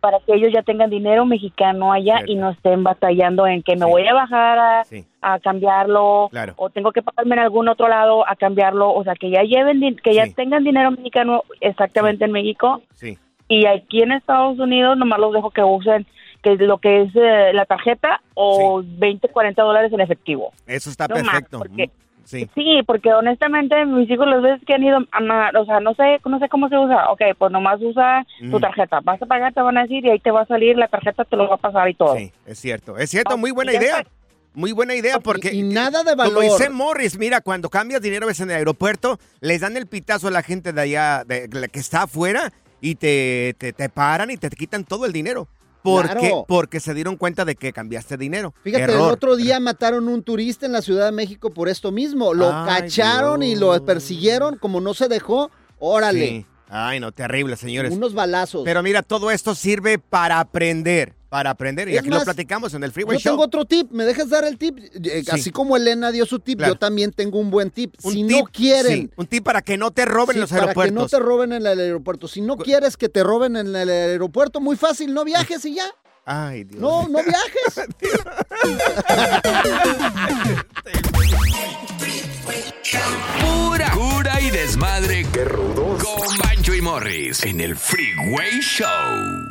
para 0.00 0.18
que 0.20 0.34
ellos 0.34 0.52
ya 0.52 0.62
tengan 0.62 0.90
dinero 0.90 1.24
mexicano 1.24 1.90
allá 1.92 2.20
y 2.26 2.34
no 2.36 2.50
estén 2.50 2.84
batallando 2.84 3.46
en 3.46 3.62
que 3.62 3.76
me 3.76 3.86
voy 3.86 4.06
a 4.06 4.12
bajar 4.14 4.58
a, 4.58 4.84
Sí. 4.84 5.04
a 5.22 5.38
cambiarlo 5.40 6.28
Claro. 6.30 6.52
o 6.56 6.68
tengo 6.70 6.92
que 6.92 7.02
pagarme 7.02 7.34
en 7.36 7.40
algún 7.40 7.66
otro 7.68 7.88
lado 7.88 8.28
a 8.28 8.36
cambiarlo. 8.36 8.92
O 8.92 9.02
sea, 9.04 9.14
que 9.14 9.30
ya 9.30 9.42
lleven, 9.42 9.96
que 10.04 10.12
ya 10.14 10.26
tengan 10.34 10.64
dinero 10.64 10.90
mexicano 10.90 11.42
exactamente 11.60 12.26
en 12.26 12.32
México 12.32 12.82
y 13.48 13.64
aquí 13.66 14.02
en 14.02 14.12
Estados 14.12 14.58
Unidos 14.58 14.98
nomás 14.98 15.18
los 15.18 15.32
dejo 15.32 15.50
que 15.50 15.64
usen 15.64 16.06
que 16.46 16.52
es 16.52 16.60
lo 16.60 16.78
que 16.78 17.02
es 17.02 17.10
eh, 17.16 17.50
la 17.54 17.64
tarjeta 17.64 18.20
o 18.34 18.80
20, 18.84 19.28
40 19.30 19.60
dólares 19.62 19.92
en 19.92 20.00
efectivo. 20.00 20.52
Eso 20.64 20.90
está 20.90 21.08
No 21.08 21.16
más, 21.16 21.24
perfecto. 21.24 21.58
porque- 21.58 21.90
Sí. 22.24 22.48
Sí, 22.56 22.80
porque 22.84 23.12
honestamente 23.14 23.84
mis 23.86 24.10
hijos 24.10 24.26
las 24.26 24.42
veces 24.42 24.60
que 24.66 24.74
han 24.74 24.82
ido, 24.82 24.98
o 24.98 25.64
sea, 25.64 25.78
no 25.78 25.94
sé, 25.94 26.18
no 26.24 26.40
sé 26.40 26.48
cómo 26.48 26.68
se 26.68 26.76
usa. 26.76 27.08
Ok, 27.12 27.20
pues 27.38 27.52
nomás 27.52 27.80
usa 27.80 28.26
tu 28.50 28.58
tarjeta. 28.58 28.98
Vas 29.04 29.22
a 29.22 29.26
pagar, 29.26 29.52
te 29.54 29.60
van 29.60 29.78
a 29.78 29.82
decir 29.82 30.04
y 30.04 30.10
ahí 30.10 30.18
te 30.18 30.32
va 30.32 30.40
a 30.42 30.46
salir 30.46 30.76
la 30.76 30.88
tarjeta, 30.88 31.24
te 31.24 31.36
lo 31.36 31.48
va 31.48 31.54
a 31.54 31.58
pasar 31.58 31.88
y 31.88 31.94
todo. 31.94 32.16
Sí, 32.16 32.32
es 32.44 32.58
cierto. 32.58 32.96
Es 32.98 33.10
cierto, 33.10 33.34
Ah, 33.34 33.36
muy 33.36 33.52
buena 33.52 33.72
idea. 33.74 33.98
está. 33.98 34.10
Muy 34.54 34.72
buena 34.72 34.94
idea 34.96 35.20
porque... 35.20 35.52
Y 35.54 35.62
nada 35.62 36.02
de 36.02 36.16
Como 36.16 36.30
valor. 36.30 36.42
dice 36.42 36.68
Morris, 36.68 37.16
mira, 37.16 37.40
cuando 37.42 37.68
cambias 37.68 38.00
dinero 38.02 38.24
a 38.24 38.28
veces 38.28 38.40
en 38.42 38.50
el 38.50 38.56
aeropuerto, 38.56 39.18
les 39.40 39.60
dan 39.60 39.76
el 39.76 39.86
pitazo 39.86 40.26
a 40.26 40.30
la 40.32 40.42
gente 40.42 40.72
de 40.72 40.80
allá, 40.80 41.22
de, 41.24 41.48
la 41.52 41.68
que 41.68 41.78
está 41.78 42.02
afuera, 42.04 42.52
y 42.80 42.96
te, 42.96 43.54
te, 43.58 43.72
te 43.72 43.88
paran 43.88 44.30
y 44.32 44.36
te 44.36 44.48
quitan 44.50 44.82
todo 44.84 45.06
el 45.06 45.12
dinero. 45.12 45.46
¿Por 45.86 46.04
Claro. 46.10 46.44
Porque 46.48 46.80
se 46.80 46.94
dieron 46.94 47.16
cuenta 47.16 47.44
de 47.44 47.54
que 47.54 47.72
cambiaste 47.72 48.16
dinero. 48.16 48.52
Fíjate, 48.62 48.82
Error. 48.84 48.96
el 48.96 49.12
otro 49.12 49.36
día 49.36 49.60
mataron 49.60 50.08
un 50.08 50.22
turista 50.22 50.66
en 50.66 50.72
la 50.72 50.82
Ciudad 50.82 51.06
de 51.06 51.12
México 51.12 51.50
por 51.50 51.68
esto 51.68 51.92
mismo. 51.92 52.34
Lo 52.34 52.52
Ay, 52.52 52.82
cacharon 52.82 53.42
y 53.42 53.54
lo 53.56 53.84
persiguieron, 53.84 54.56
como 54.58 54.80
no 54.80 54.94
se 54.94 55.08
dejó, 55.08 55.50
órale, 55.78 56.26
Sí. 56.28 56.46
Ay, 56.68 56.98
no, 56.98 57.12
terrible, 57.12 57.56
señores. 57.56 57.92
unos 57.92 58.12
balazos. 58.14 58.62
Pero 58.64 58.82
mira, 58.82 59.02
todo 59.02 59.30
esto 59.30 59.54
sirve 59.54 59.98
para 60.00 60.40
aprender, 60.40 61.14
para 61.36 61.50
aprender. 61.50 61.86
Y 61.90 61.92
Es 61.92 61.98
aquí 62.00 62.08
más, 62.08 62.20
lo 62.20 62.24
platicamos 62.24 62.72
en 62.72 62.82
el 62.82 62.92
Freeway 62.92 63.18
Yo 63.18 63.24
Show. 63.24 63.32
tengo 63.34 63.44
otro 63.44 63.66
tip, 63.66 63.90
¿me 63.90 64.06
dejas 64.06 64.30
dar 64.30 64.44
el 64.44 64.56
tip? 64.56 64.78
Eh, 64.78 65.22
Sí. 65.22 65.30
Así 65.30 65.50
como 65.50 65.76
Elena 65.76 66.10
dio 66.10 66.24
su 66.24 66.38
tip, 66.38 66.56
Claro. 66.60 66.72
yo 66.72 66.78
también 66.78 67.12
tengo 67.12 67.38
un 67.38 67.50
buen 67.50 67.70
tip. 67.70 67.92
Un 68.04 68.12
si 68.14 68.26
tip, 68.26 68.38
no 68.38 68.44
quieren, 68.44 69.02
sí, 69.02 69.10
un 69.16 69.26
tip 69.26 69.44
para 69.44 69.60
que 69.60 69.76
no 69.76 69.90
te 69.90 70.06
roben 70.06 70.32
sí, 70.32 70.40
los 70.40 70.48
para 70.48 70.62
aeropuertos. 70.62 70.94
que 70.94 70.98
no 70.98 71.06
te 71.08 71.18
roben 71.18 71.52
en 71.52 71.66
el 71.66 71.78
aeropuerto. 71.78 72.26
Si 72.26 72.40
no 72.40 72.56
quieres 72.56 72.96
que 72.96 73.10
te 73.10 73.22
roben 73.22 73.56
en 73.56 73.76
el 73.76 73.90
aeropuerto, 73.90 74.62
muy 74.62 74.76
fácil, 74.76 75.12
no 75.12 75.26
viajes 75.26 75.62
y 75.66 75.74
ya. 75.74 75.84
Ay, 76.24 76.64
Dios. 76.64 76.80
No, 76.80 77.06
no 77.06 77.18
viajes. 77.22 77.76
Pura 83.40 83.90
cura 83.90 84.40
y 84.40 84.50
desmadre. 84.50 85.26
Qué 85.32 85.44
rudos. 85.44 86.02
Con 86.02 86.38
Bancho 86.38 86.74
y 86.74 86.80
Morris 86.80 87.42
en 87.44 87.60
el 87.60 87.76
Freeway 87.76 88.60
Show. 88.60 89.50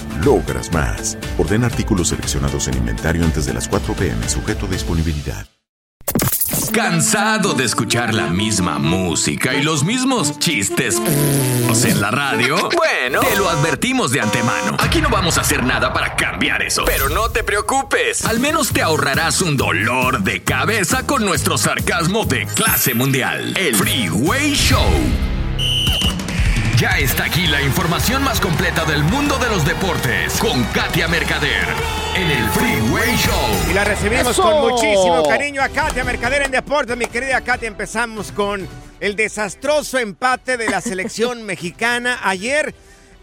logras 0.23 0.71
más. 0.71 1.17
Orden 1.37 1.63
artículos 1.63 2.09
seleccionados 2.09 2.67
en 2.67 2.77
inventario 2.77 3.23
antes 3.23 3.45
de 3.45 3.53
las 3.53 3.67
4 3.67 3.93
pm, 3.93 4.27
sujeto 4.29 4.65
a 4.65 4.69
disponibilidad. 4.69 5.45
¿Cansado 6.71 7.53
de 7.53 7.65
escuchar 7.65 8.13
la 8.13 8.27
misma 8.27 8.79
música 8.79 9.53
y 9.53 9.61
los 9.61 9.83
mismos 9.83 10.39
chistes 10.39 11.01
en 11.83 11.99
la 11.99 12.11
radio? 12.11 12.69
Bueno, 12.75 13.19
te 13.19 13.35
lo 13.35 13.49
advertimos 13.49 14.11
de 14.11 14.21
antemano. 14.21 14.77
Aquí 14.79 15.01
no 15.01 15.09
vamos 15.09 15.37
a 15.37 15.41
hacer 15.41 15.65
nada 15.65 15.91
para 15.91 16.15
cambiar 16.15 16.61
eso. 16.61 16.83
Pero 16.85 17.09
no 17.09 17.29
te 17.29 17.43
preocupes. 17.43 18.23
Al 18.25 18.39
menos 18.39 18.71
te 18.71 18.81
ahorrarás 18.81 19.41
un 19.41 19.57
dolor 19.57 20.23
de 20.23 20.43
cabeza 20.43 21.05
con 21.05 21.25
nuestro 21.25 21.57
sarcasmo 21.57 22.23
de 22.25 22.45
clase 22.45 22.93
mundial. 22.93 23.53
El 23.57 23.75
Freeway 23.75 24.53
Show. 24.53 24.87
Ya 26.81 26.97
está 26.97 27.25
aquí 27.25 27.45
la 27.45 27.61
información 27.61 28.23
más 28.23 28.41
completa 28.41 28.85
del 28.85 29.03
mundo 29.03 29.37
de 29.37 29.47
los 29.49 29.63
deportes 29.63 30.39
con 30.39 30.63
Katia 30.73 31.07
Mercader 31.07 31.67
en 32.15 32.31
el 32.31 32.49
Freeway 32.49 33.15
Show. 33.17 33.69
Y 33.69 33.73
la 33.75 33.83
recibimos 33.83 34.31
¡Eso! 34.31 34.41
con 34.41 34.61
muchísimo 34.61 35.21
cariño 35.29 35.61
a 35.61 35.69
Katia 35.69 36.03
Mercader 36.03 36.41
en 36.41 36.49
Deportes. 36.49 36.97
Mi 36.97 37.05
querida 37.05 37.39
Katia, 37.41 37.67
empezamos 37.67 38.31
con 38.31 38.67
el 38.99 39.15
desastroso 39.15 39.99
empate 39.99 40.57
de 40.57 40.71
la 40.71 40.81
selección 40.81 41.43
mexicana 41.43 42.19
ayer. 42.23 42.73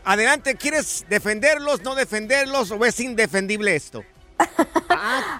Adelante, 0.04 0.54
¿quieres 0.54 1.04
defenderlos, 1.08 1.82
no 1.82 1.96
defenderlos 1.96 2.70
o 2.70 2.84
es 2.84 3.00
indefendible 3.00 3.74
esto? 3.74 4.04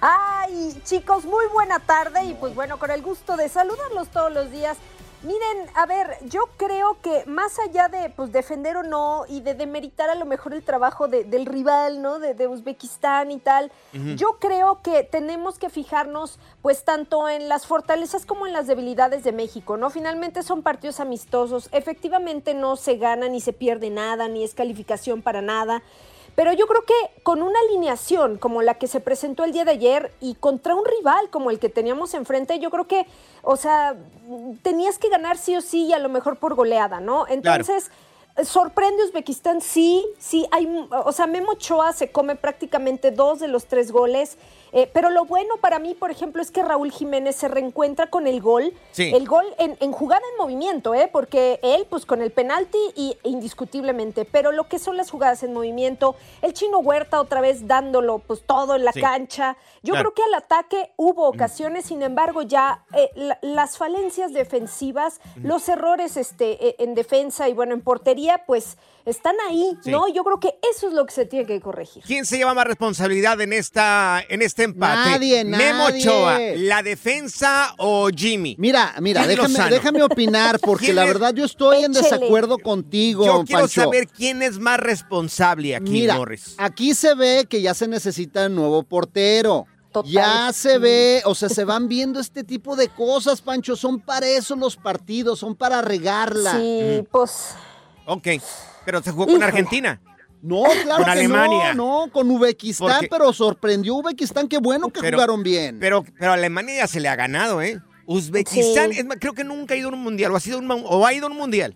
Ay, 0.01 0.77
chicos, 0.83 1.23
muy 1.23 1.45
buena 1.53 1.79
tarde 1.79 2.25
y 2.25 2.33
pues 2.33 2.53
bueno, 2.53 2.79
con 2.79 2.91
el 2.91 3.01
gusto 3.01 3.37
de 3.37 3.47
saludarlos 3.47 4.09
todos 4.09 4.33
los 4.33 4.51
días. 4.51 4.75
Miren, 5.21 5.67
a 5.75 5.85
ver, 5.85 6.17
yo 6.29 6.43
creo 6.55 6.97
que 7.01 7.25
más 7.25 7.59
allá 7.59 7.89
de 7.89 8.09
pues 8.09 8.31
defender 8.31 8.77
o 8.77 8.83
no 8.83 9.25
y 9.27 9.41
de 9.41 9.53
demeritar 9.53 10.09
a 10.09 10.15
lo 10.15 10.25
mejor 10.25 10.53
el 10.53 10.63
trabajo 10.63 11.09
de- 11.09 11.25
del 11.25 11.45
rival, 11.45 12.01
¿no? 12.01 12.19
De, 12.19 12.33
de 12.33 12.47
Uzbekistán 12.47 13.29
y 13.29 13.37
tal, 13.39 13.69
yo 14.15 14.37
creo 14.39 14.81
que 14.81 15.03
tenemos 15.03 15.59
que 15.59 15.69
fijarnos 15.69 16.39
pues 16.61 16.85
tanto 16.85 17.27
en 17.27 17.49
las 17.49 17.67
fortalezas 17.67 18.25
como 18.25 18.47
en 18.47 18.53
las 18.53 18.67
debilidades 18.67 19.25
de 19.25 19.33
México, 19.33 19.75
¿no? 19.75 19.89
Finalmente 19.89 20.41
son 20.41 20.63
partidos 20.63 21.01
amistosos, 21.01 21.67
efectivamente 21.73 22.53
no 22.53 22.77
se 22.77 22.95
gana 22.95 23.27
ni 23.27 23.41
se 23.41 23.51
pierde 23.51 23.89
nada, 23.89 24.29
ni 24.29 24.45
es 24.45 24.53
calificación 24.53 25.21
para 25.21 25.41
nada. 25.41 25.83
Pero 26.39 26.53
yo 26.53 26.67
creo 26.67 26.85
que 26.85 27.21
con 27.21 27.41
una 27.41 27.59
alineación 27.67 28.37
como 28.37 28.61
la 28.61 28.75
que 28.75 28.87
se 28.87 29.01
presentó 29.01 29.43
el 29.43 29.51
día 29.51 29.65
de 29.65 29.71
ayer 29.71 30.13
y 30.21 30.35
contra 30.35 30.73
un 30.73 30.85
rival 30.85 31.29
como 31.31 31.51
el 31.51 31.59
que 31.59 31.67
teníamos 31.67 32.13
enfrente, 32.13 32.59
yo 32.59 32.71
creo 32.71 32.87
que, 32.87 33.05
o 33.41 33.57
sea, 33.57 33.97
tenías 34.61 34.97
que 34.97 35.09
ganar 35.09 35.37
sí 35.37 35.57
o 35.57 35.61
sí 35.61 35.87
y 35.87 35.91
a 35.91 35.99
lo 35.99 36.07
mejor 36.07 36.37
por 36.37 36.55
goleada, 36.55 37.01
¿no? 37.01 37.27
Entonces, 37.27 37.91
sorprende 38.41 39.03
Uzbekistán, 39.03 39.59
sí, 39.59 40.05
sí, 40.17 40.47
hay, 40.51 40.87
o 40.89 41.11
sea, 41.11 41.27
Memo 41.27 41.51
Ochoa 41.51 41.91
se 41.91 42.09
come 42.09 42.37
prácticamente 42.37 43.11
dos 43.11 43.41
de 43.41 43.49
los 43.49 43.65
tres 43.65 43.91
goles. 43.91 44.37
Eh, 44.71 44.89
pero 44.93 45.09
lo 45.09 45.25
bueno 45.25 45.55
para 45.61 45.79
mí, 45.79 45.93
por 45.95 46.11
ejemplo, 46.11 46.41
es 46.41 46.51
que 46.51 46.61
Raúl 46.63 46.91
Jiménez 46.91 47.35
se 47.35 47.47
reencuentra 47.47 48.07
con 48.09 48.27
el 48.27 48.41
gol. 48.41 48.73
Sí. 48.91 49.11
El 49.13 49.27
gol 49.27 49.45
en, 49.57 49.77
en 49.79 49.91
jugada 49.91 50.21
en 50.31 50.37
movimiento, 50.37 50.93
¿eh? 50.93 51.09
Porque 51.11 51.59
él, 51.63 51.85
pues 51.89 52.05
con 52.05 52.21
el 52.21 52.31
penalti 52.31 52.77
y 52.95 53.17
indiscutiblemente, 53.23 54.25
pero 54.25 54.51
lo 54.51 54.67
que 54.67 54.79
son 54.79 54.95
las 54.97 55.09
jugadas 55.11 55.43
en 55.43 55.53
movimiento, 55.53 56.15
el 56.41 56.53
chino 56.53 56.79
Huerta 56.79 57.19
otra 57.19 57.41
vez 57.41 57.67
dándolo 57.67 58.19
pues 58.19 58.43
todo 58.45 58.75
en 58.75 58.85
la 58.85 58.91
Sí. 58.93 59.01
cancha. 59.01 59.57
Yo 59.83 59.93
Claro. 59.93 60.13
creo 60.13 60.25
que 60.25 60.33
al 60.33 60.41
ataque 60.41 60.91
hubo 60.97 61.27
ocasiones, 61.27 61.85
sin 61.85 62.01
embargo, 62.03 62.41
ya 62.43 62.83
eh, 62.93 63.09
la- 63.15 63.39
las 63.41 63.77
falencias 63.77 64.33
defensivas, 64.33 65.19
los 65.41 65.67
errores 65.69 66.17
este, 66.17 66.67
eh, 66.69 66.75
en 66.79 66.95
defensa 66.95 67.47
y 67.49 67.53
bueno, 67.53 67.73
en 67.73 67.81
portería, 67.81 68.43
pues 68.45 68.77
están 69.09 69.35
ahí, 69.49 69.77
Sí. 69.83 69.91
¿no? 69.91 70.07
Yo 70.13 70.23
creo 70.23 70.39
que 70.39 70.53
eso 70.73 70.87
es 70.87 70.93
lo 70.93 71.05
que 71.05 71.13
se 71.13 71.25
tiene 71.25 71.45
que 71.45 71.59
corregir. 71.61 72.03
¿Quién 72.05 72.25
se 72.25 72.37
lleva 72.37 72.53
más 72.53 72.65
responsabilidad 72.65 73.39
en 73.41 73.53
esta 73.53 74.23
en 74.29 74.41
este 74.41 74.63
empate? 74.63 75.09
Nadie, 75.11 75.43
Memo 75.45 75.89
nadie. 75.89 76.01
Ochoa, 76.07 76.39
la 76.57 76.83
defensa 76.83 77.73
o 77.77 78.09
Jimmy. 78.15 78.55
Mira, 78.59 78.95
mira, 79.01 79.25
déjame, 79.27 79.69
déjame 79.69 80.03
opinar, 80.03 80.59
porque 80.61 80.85
¿Quién 80.85 80.95
la 80.97 81.05
verdad 81.05 81.33
yo 81.33 81.45
estoy 81.45 81.83
en 81.83 81.91
desacuerdo 81.93 82.57
contigo, 82.59 83.25
Yo 83.25 83.43
quiero 83.45 83.61
Pancho. 83.63 83.81
saber 83.81 84.07
quién 84.07 84.41
es 84.41 84.59
más 84.59 84.79
responsable 84.79 85.75
aquí, 85.75 85.91
Mira, 85.91 86.15
Morris. 86.15 86.55
aquí 86.57 86.93
se 86.93 87.15
ve 87.15 87.45
que 87.49 87.61
ya 87.61 87.73
se 87.73 87.87
necesita 87.87 88.45
un 88.47 88.55
nuevo 88.55 88.83
portero. 88.83 89.65
Ya 90.05 90.53
se 90.53 90.77
ve, 90.77 91.23
o 91.25 91.33
sea, 91.33 91.49
se 91.49 91.63
van 91.65 91.87
viendo 91.87 92.19
este 92.19 92.43
tipo 92.43 92.75
de 92.75 92.89
cosas, 92.89 93.41
Pancho. 93.41 93.75
Son 93.75 93.99
para 93.99 94.27
eso 94.27 94.55
los 94.55 94.75
partidos, 94.75 95.39
son 95.39 95.55
para 95.55 95.81
regarla. 95.81 96.51
Sí, 96.59 97.03
pues. 97.11 97.55
Ok, 98.05 98.27
pero 98.85 99.01
se 99.01 99.11
jugó 99.11 99.25
con 99.25 99.31
Híjole. 99.35 99.45
Argentina. 99.45 100.01
No, 100.41 100.63
claro 100.83 101.03
Con 101.03 101.05
que 101.05 101.11
Alemania. 101.11 101.73
no, 101.73 102.05
no, 102.05 102.11
con 102.11 102.31
Uzbekistán, 102.31 102.87
Porque- 102.91 103.07
pero 103.09 103.33
sorprendió 103.33 103.95
Uzbekistán, 103.95 104.47
qué 104.47 104.57
bueno 104.57 104.89
que 104.89 105.01
Pero- 105.01 105.17
jugaron 105.17 105.43
bien. 105.43 105.77
Pero, 105.79 106.05
pero 106.17 106.31
Alemania 106.31 106.75
ya 106.77 106.87
se 106.87 106.99
le 107.01 107.09
ha 107.09 107.15
ganado, 107.17 107.61
¿eh? 107.61 107.79
Uzbekistán, 108.05 108.91
Sí. 108.93 108.99
es 108.99 109.05
más, 109.05 109.17
creo 109.19 109.33
que 109.33 109.43
nunca 109.43 109.73
ha 109.73 109.77
ido 109.77 109.89
a 109.89 109.93
un 109.93 109.99
mundial, 110.01 110.31
o 110.31 110.35
ha, 110.35 110.39
sido 110.39 110.57
un, 110.59 110.69
o 110.71 111.05
ha 111.05 111.13
ido 111.13 111.27
a 111.27 111.29
un 111.29 111.37
mundial. 111.37 111.75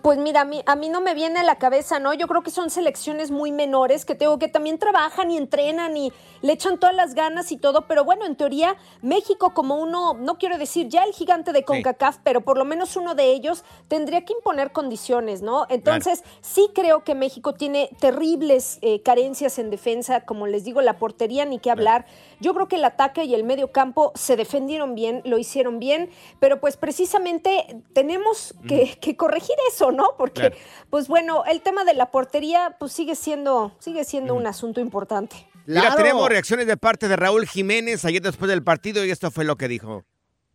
Pues 0.00 0.16
mira, 0.16 0.42
a 0.42 0.44
mí, 0.44 0.62
a 0.64 0.76
mí 0.76 0.88
no 0.88 1.00
me 1.00 1.12
viene 1.12 1.40
a 1.40 1.42
la 1.42 1.56
cabeza, 1.56 1.98
¿no? 1.98 2.14
Yo 2.14 2.28
creo 2.28 2.42
que 2.44 2.52
son 2.52 2.70
selecciones 2.70 3.32
muy 3.32 3.50
menores 3.50 4.04
que 4.04 4.14
tengo 4.14 4.38
que 4.38 4.46
también 4.46 4.78
trabajan 4.78 5.32
y 5.32 5.36
entrenan 5.36 5.96
y 5.96 6.12
le 6.40 6.52
echan 6.52 6.78
todas 6.78 6.94
las 6.94 7.14
ganas 7.14 7.50
y 7.50 7.56
todo, 7.56 7.88
pero 7.88 8.04
bueno, 8.04 8.24
en 8.24 8.36
teoría 8.36 8.76
México 9.00 9.54
como 9.54 9.76
uno, 9.76 10.14
no 10.14 10.38
quiero 10.38 10.56
decir 10.56 10.88
ya 10.88 11.02
el 11.02 11.12
gigante 11.12 11.52
de 11.52 11.64
CONCACAF, 11.64 12.18
pero 12.22 12.42
por 12.42 12.58
lo 12.58 12.64
menos 12.64 12.94
uno 12.96 13.16
de 13.16 13.32
ellos 13.32 13.64
tendría 13.88 14.24
que 14.24 14.34
imponer 14.34 14.70
condiciones, 14.70 15.42
¿no? 15.42 15.66
Entonces, 15.68 16.22
sí 16.42 16.70
creo 16.72 17.02
que 17.02 17.16
México 17.16 17.54
tiene 17.54 17.90
terribles 17.98 18.78
eh, 18.82 19.02
carencias 19.02 19.58
en 19.58 19.70
defensa, 19.70 20.20
como 20.20 20.46
les 20.46 20.62
digo, 20.62 20.80
la 20.80 20.98
portería 20.98 21.44
ni 21.44 21.58
qué 21.58 21.72
hablar. 21.72 22.06
Yo 22.38 22.54
creo 22.54 22.68
que 22.68 22.76
el 22.76 22.84
ataque 22.84 23.24
y 23.24 23.34
el 23.34 23.42
medio 23.42 23.72
campo 23.72 24.12
se 24.14 24.36
defendieron 24.36 24.94
bien, 24.94 25.22
lo 25.24 25.38
hicieron 25.38 25.80
bien, 25.80 26.10
pero 26.38 26.60
pues 26.60 26.76
precisamente 26.76 27.82
tenemos 27.92 28.54
que, 28.68 28.96
que 29.00 29.16
corregir 29.16 29.56
eso, 29.72 29.90
¿no? 29.92 30.10
Porque, 30.18 30.40
Claro. 30.40 30.56
pues 30.90 31.08
bueno, 31.08 31.44
el 31.50 31.60
tema 31.62 31.84
de 31.84 31.94
la 31.94 32.10
portería 32.10 32.76
pues 32.78 32.92
sigue 32.92 33.14
siendo, 33.14 33.74
sigue 33.78 34.04
siendo 34.04 34.34
un 34.34 34.46
asunto 34.46 34.80
importante. 34.80 35.36
Mira, 35.66 35.94
tenemos 35.94 36.28
reacciones 36.28 36.66
de 36.66 36.76
parte 36.76 37.08
de 37.08 37.16
Raúl 37.16 37.46
Jiménez 37.46 38.04
ayer 38.04 38.20
después 38.22 38.48
del 38.50 38.62
partido 38.62 39.04
y 39.04 39.10
esto 39.10 39.30
fue 39.30 39.44
lo 39.44 39.56
que 39.56 39.68
dijo. 39.68 40.04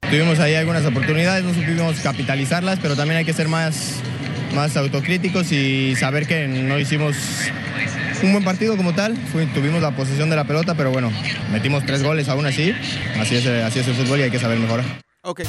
Tuvimos 0.01 0.39
ahí 0.39 0.53
algunas 0.55 0.85
oportunidades, 0.85 1.43
no 1.43 1.53
supimos 1.53 1.99
capitalizarlas, 2.01 2.79
pero 2.81 2.95
también 2.95 3.17
hay 3.19 3.25
que 3.25 3.33
ser 3.33 3.47
más, 3.47 3.95
más 4.53 4.75
autocríticos 4.77 5.51
y 5.51 5.95
saber 5.95 6.27
que 6.27 6.47
no 6.47 6.77
hicimos 6.77 7.15
un 8.23 8.31
buen 8.31 8.43
partido 8.43 8.77
como 8.77 8.93
tal. 8.93 9.15
Fui- 9.31 9.45
tuvimos 9.47 9.81
la 9.81 9.95
posesión 9.95 10.29
de 10.29 10.35
la 10.35 10.43
pelota, 10.45 10.75
pero 10.75 10.91
bueno, 10.91 11.11
metimos 11.51 11.85
tres 11.85 12.03
goles 12.03 12.29
aún 12.29 12.45
así. 12.45 12.73
Así 13.19 13.35
es, 13.37 13.47
así 13.47 13.79
es 13.79 13.87
el 13.87 13.95
fútbol 13.95 14.19
y 14.19 14.23
hay 14.23 14.31
que 14.31 14.39
saber 14.39 14.59
mejorar. 14.59 14.85
Ok. 15.23 15.41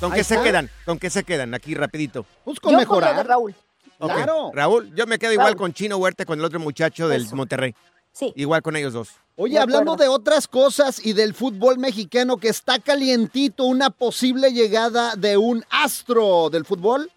¿Con 0.00 0.12
qué 0.12 0.24
se 0.24 0.40
quedan? 0.40 0.70
¿Con 0.84 0.98
qué 0.98 1.10
se 1.10 1.24
quedan? 1.24 1.54
Aquí 1.54 1.74
rapidito. 1.74 2.24
Pues 2.44 2.60
con 2.60 2.72
Yo 2.72 2.78
con 2.78 2.82
mejorar. 2.82 3.16
de 3.16 3.22
Raúl. 3.24 3.54
Claro. 3.98 4.50
Raúl, 4.54 4.94
yo 4.94 5.06
me 5.06 5.18
quedo 5.18 5.32
igual 5.32 5.48
Raúl. 5.48 5.56
con 5.56 5.72
Chino 5.72 5.96
Huerta, 5.96 6.24
con 6.24 6.38
el 6.38 6.44
otro 6.44 6.60
muchacho 6.60 7.08
del 7.08 7.24
Eso. 7.24 7.34
Monterrey. 7.34 7.74
Sí. 8.12 8.32
Igual 8.36 8.62
con 8.62 8.76
ellos 8.76 8.92
dos. 8.92 9.10
Oye, 9.36 9.54
De 9.54 9.60
hablando 9.60 9.96
de 9.96 10.08
otras 10.08 10.46
cosas 10.48 11.04
y 11.04 11.12
del 11.12 11.34
fútbol 11.34 11.78
mexicano 11.78 12.36
que 12.36 12.48
está 12.48 12.78
calientito, 12.78 13.64
una 13.64 13.90
posible 13.90 14.52
llegada 14.52 15.14
de 15.16 15.36
un 15.36 15.64
astro 15.70 16.48
del 16.50 16.64
fútbol. 16.64 17.10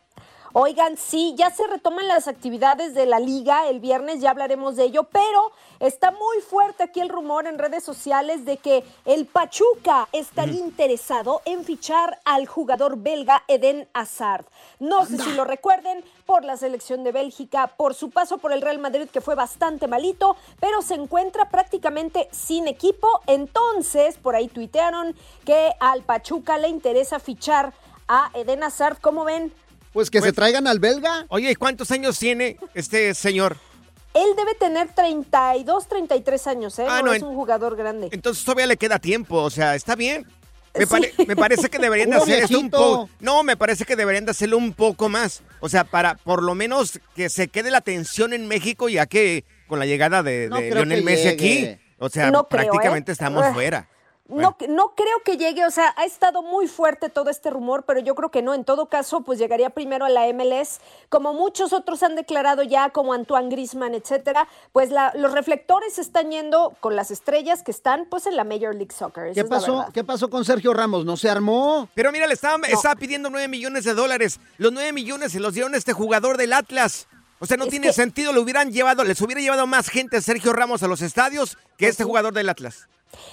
Oigan, 0.53 0.97
sí, 0.97 1.33
ya 1.37 1.49
se 1.49 1.65
retoman 1.65 2.09
las 2.09 2.27
actividades 2.27 2.93
de 2.93 3.05
la 3.05 3.21
liga, 3.21 3.69
el 3.69 3.79
viernes 3.79 4.19
ya 4.19 4.31
hablaremos 4.31 4.75
de 4.75 4.83
ello, 4.83 5.03
pero 5.03 5.53
está 5.79 6.11
muy 6.11 6.41
fuerte 6.41 6.83
aquí 6.83 6.99
el 6.99 7.07
rumor 7.07 7.47
en 7.47 7.57
redes 7.57 7.85
sociales 7.85 8.43
de 8.43 8.57
que 8.57 8.83
el 9.05 9.25
Pachuca 9.27 10.09
estaría 10.11 10.59
interesado 10.59 11.41
en 11.45 11.63
fichar 11.63 12.19
al 12.25 12.47
jugador 12.47 12.97
belga 12.97 13.45
Eden 13.47 13.87
Hazard. 13.93 14.45
No 14.79 15.05
sé 15.05 15.19
si 15.19 15.31
lo 15.31 15.45
recuerden 15.45 16.03
por 16.25 16.43
la 16.43 16.57
selección 16.57 17.05
de 17.05 17.13
Bélgica, 17.13 17.67
por 17.67 17.93
su 17.93 18.09
paso 18.09 18.37
por 18.37 18.51
el 18.51 18.61
Real 18.61 18.79
Madrid 18.79 19.07
que 19.07 19.21
fue 19.21 19.35
bastante 19.35 19.87
malito, 19.87 20.35
pero 20.59 20.81
se 20.81 20.95
encuentra 20.95 21.49
prácticamente 21.49 22.27
sin 22.33 22.67
equipo, 22.67 23.07
entonces 23.25 24.17
por 24.17 24.35
ahí 24.35 24.49
tuitearon 24.49 25.15
que 25.45 25.71
al 25.79 26.03
Pachuca 26.03 26.57
le 26.57 26.67
interesa 26.67 27.19
fichar 27.19 27.71
a 28.09 28.29
Eden 28.33 28.63
Hazard, 28.63 28.99
¿cómo 28.99 29.23
ven? 29.23 29.53
Pues 29.93 30.09
que 30.09 30.21
se 30.21 30.31
traigan 30.33 30.67
al 30.67 30.79
belga. 30.79 31.25
Oye, 31.29 31.51
¿y 31.51 31.55
cuántos 31.55 31.91
años 31.91 32.17
tiene 32.17 32.57
este 32.73 33.13
señor? 33.13 33.57
Él 34.13 34.27
debe 34.35 34.55
tener 34.55 34.89
32, 34.93 35.87
33 35.87 36.47
años, 36.47 36.79
¿eh? 36.79 36.85
Ah, 36.87 36.97
no, 36.99 37.07
no, 37.07 37.13
es 37.13 37.21
en- 37.21 37.27
un 37.29 37.35
jugador 37.35 37.75
grande. 37.75 38.09
Entonces 38.11 38.43
todavía 38.43 38.67
le 38.67 38.77
queda 38.77 38.99
tiempo, 38.99 39.37
o 39.37 39.49
sea, 39.49 39.75
está 39.75 39.95
bien. 39.95 40.25
Me, 40.73 40.85
Sí. 40.85 40.89
pare- 40.91 41.13
me 41.27 41.35
parece 41.35 41.69
que 41.69 41.77
deberían 41.79 42.09
de 42.09 42.15
hacer 42.17 42.43
esto 42.43 42.59
un 42.59 42.69
poco. 42.69 43.09
No, 43.19 43.43
me 43.43 43.57
parece 43.57 43.83
que 43.85 43.95
deberían 43.95 44.25
de 44.25 44.31
hacerlo 44.31 44.57
un 44.57 44.73
poco 44.73 45.09
más. 45.09 45.41
O 45.59 45.67
sea, 45.69 45.83
para 45.83 46.15
por 46.15 46.43
lo 46.43 46.55
menos 46.55 46.99
que 47.15 47.29
se 47.29 47.47
quede 47.49 47.71
la 47.71 47.81
tensión 47.81 48.31
en 48.33 48.47
México, 48.47 48.87
ya 48.89 49.05
que 49.05 49.43
con 49.67 49.79
la 49.79 49.85
llegada 49.85 50.23
de, 50.23 50.47
No 50.49 50.57
de 50.57 50.71
Lionel 50.71 51.03
Messi 51.03 51.29
llegue. 51.29 51.33
aquí, 51.73 51.81
o 51.99 52.09
sea, 52.09 52.31
No 52.31 52.47
creo, 52.47 52.63
prácticamente 52.63 53.11
¿eh? 53.11 53.13
estamos 53.13 53.43
Ah. 53.45 53.51
No, 54.31 54.55
no 54.69 54.93
creo 54.95 55.19
que 55.25 55.37
llegue, 55.37 55.65
o 55.65 55.71
sea, 55.71 55.93
ha 55.97 56.05
estado 56.05 56.41
muy 56.41 56.67
fuerte 56.67 57.09
todo 57.09 57.29
este 57.29 57.49
rumor, 57.49 57.83
pero 57.85 57.99
yo 57.99 58.15
creo 58.15 58.31
que 58.31 58.41
no. 58.41 58.53
En 58.53 58.63
todo 58.65 58.85
caso, 58.87 59.21
pues 59.21 59.37
llegaría 59.39 59.69
primero 59.69 60.05
a 60.05 60.09
la 60.09 60.27
MLS, 60.33 60.79
como 61.09 61.33
muchos 61.33 61.73
otros 61.73 62.01
han 62.03 62.15
declarado 62.15 62.63
ya, 62.63 62.89
como 62.89 63.13
Antoine 63.13 63.49
Grisman, 63.49 63.93
etcétera. 63.93 64.47
Pues 64.71 64.89
la, 64.89 65.11
los 65.15 65.31
reflectores 65.33 65.99
están 65.99 66.31
yendo 66.31 66.73
con 66.79 66.95
las 66.95 67.11
estrellas 67.11 67.63
que 67.63 67.71
están, 67.71 68.05
pues, 68.09 68.25
en 68.25 68.35
la 68.35 68.43
Major 68.43 68.73
League 68.73 68.93
Soccer. 68.97 69.33
¿Qué 69.33 69.43
pasó? 69.45 69.85
¿Qué 69.93 70.03
pasó 70.03 70.29
con 70.29 70.45
Sergio 70.45 70.73
Ramos? 70.73 71.05
¿No 71.05 71.17
se 71.17 71.29
armó? 71.29 71.89
Pero 71.93 72.11
mira, 72.11 72.27
le 72.27 72.33
estaba, 72.33 72.65
estaba 72.67 72.95
pidiendo 72.95 73.29
9 73.29 73.47
millones 73.47 73.83
de 73.83 73.93
dólares. 73.93 74.39
Los 74.57 74.71
9 74.71 74.93
millones 74.93 75.31
se 75.33 75.39
los 75.39 75.53
dieron 75.53 75.73
a 75.73 75.77
este 75.77 75.93
jugador 75.93 76.37
del 76.37 76.53
Atlas. 76.53 77.07
O 77.39 77.45
sea, 77.47 77.57
no 77.57 77.63
Es 77.65 77.71
tiene 77.71 77.87
que- 77.87 77.93
sentido, 77.93 78.31
le 78.33 78.39
hubieran 78.39 78.71
llevado, 78.71 79.03
les 79.03 79.19
hubiera 79.19 79.41
llevado 79.41 79.65
más 79.65 79.89
gente 79.89 80.17
a 80.17 80.21
Sergio 80.21 80.53
Ramos 80.53 80.83
a 80.83 80.87
los 80.87 81.01
estadios 81.01 81.57
que 81.77 81.87
este 81.87 82.03
jugador 82.03 82.33
del 82.33 82.47
Atlas. 82.49 82.87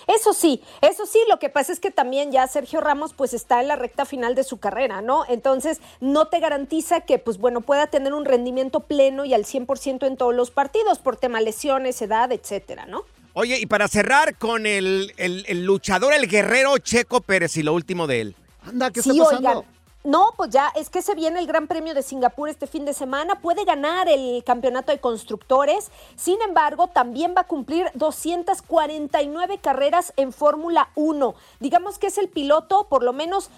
Eso 0.07 0.33
sí, 0.33 0.63
eso 0.81 1.07
sí, 1.07 1.19
lo 1.29 1.39
que 1.39 1.49
pasa 1.49 1.73
es 1.73 1.81
que 1.81 1.91
también 1.91 2.33
ya 2.33 2.47
Sergio 2.47 2.81
Ramos 2.81 3.13
pues 3.15 3.35
está 3.35 3.61
en 3.61 3.69
la 3.69 3.77
recta 3.77 4.05
final 4.05 4.35
de 4.35 4.45
su 4.45 4.59
carrera, 4.59 5.03
¿no? 5.03 5.25
Entonces 5.29 5.81
no 6.01 6.29
te 6.29 6.41
garantiza 6.41 7.03
que 7.03 7.19
pues 7.19 7.39
bueno 7.39 7.61
pueda 7.61 7.87
tener 7.89 8.13
un 8.15 8.25
rendimiento 8.25 8.81
pleno 8.81 9.25
y 9.25 9.35
al 9.35 9.45
100% 9.45 10.07
en 10.07 10.17
todos 10.17 10.35
los 10.35 10.51
partidos 10.51 10.99
por 10.99 11.17
tema 11.17 11.41
lesiones, 11.41 12.01
edad, 12.03 12.33
etcétera, 12.33 12.87
¿no? 12.87 13.03
Oye, 13.35 13.59
y 13.61 13.67
para 13.67 13.87
cerrar 13.89 14.37
con 14.37 14.67
el, 14.67 15.13
el- 15.17 15.45
el 15.47 15.65
luchador, 15.65 16.13
el 16.13 16.27
guerrero 16.29 16.77
Checo 16.79 17.21
Pérez 17.21 17.57
y 17.57 17.63
lo 17.63 17.73
último 17.75 18.07
de 18.07 18.21
él. 18.23 18.37
Anda, 18.67 18.91
¿qué 18.91 19.01
Sí, 19.03 19.11
está 19.11 19.23
pasando? 19.25 19.49
oigan. 19.51 19.78
No, 20.05 20.33
pues 20.37 20.51
ya 20.51 20.69
es 20.77 20.91
que 20.91 21.03
se 21.03 21.15
viene 21.15 21.41
el 21.41 21.47
Gran 21.47 21.67
Premio 21.67 21.93
de 21.93 22.03
Singapur 22.03 22.49
este 22.49 22.67
fin 22.69 22.85
de 22.85 22.95
semana. 22.95 23.41
Puede 23.41 23.65
ganar 23.65 24.09
el 24.09 24.43
campeonato 24.45 24.93
de 24.93 25.01
constructores. 25.01 25.91
Sin 26.17 26.41
embargo, 26.41 26.87
también 26.87 27.35
va 27.37 27.43
a 27.43 27.47
cumplir 27.47 27.91
249 27.95 29.59
carreras 29.59 30.13
en 30.17 30.33
Fórmula 30.33 30.91
1. 30.95 31.35
Digamos 31.61 31.99
que 31.99 32.07
es 32.07 32.17
el 32.19 32.29
piloto, 32.29 32.87
por 32.89 33.03
lo 33.03 33.13
menos 33.13 33.51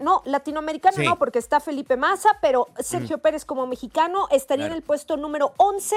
no, 0.00 0.22
latinoamericano, 0.24 0.96
Sí. 0.96 1.04
no, 1.04 1.18
porque 1.18 1.38
está 1.40 1.60
Felipe 1.60 1.96
Massa, 1.96 2.38
pero 2.40 2.68
Sergio 2.78 3.18
Pérez 3.18 3.44
como 3.44 3.66
mexicano 3.66 4.28
estaría 4.30 4.66
Claro. 4.66 4.74
en 4.74 4.76
el 4.78 4.82
puesto 4.84 5.16
número 5.16 5.52
11 5.56 5.96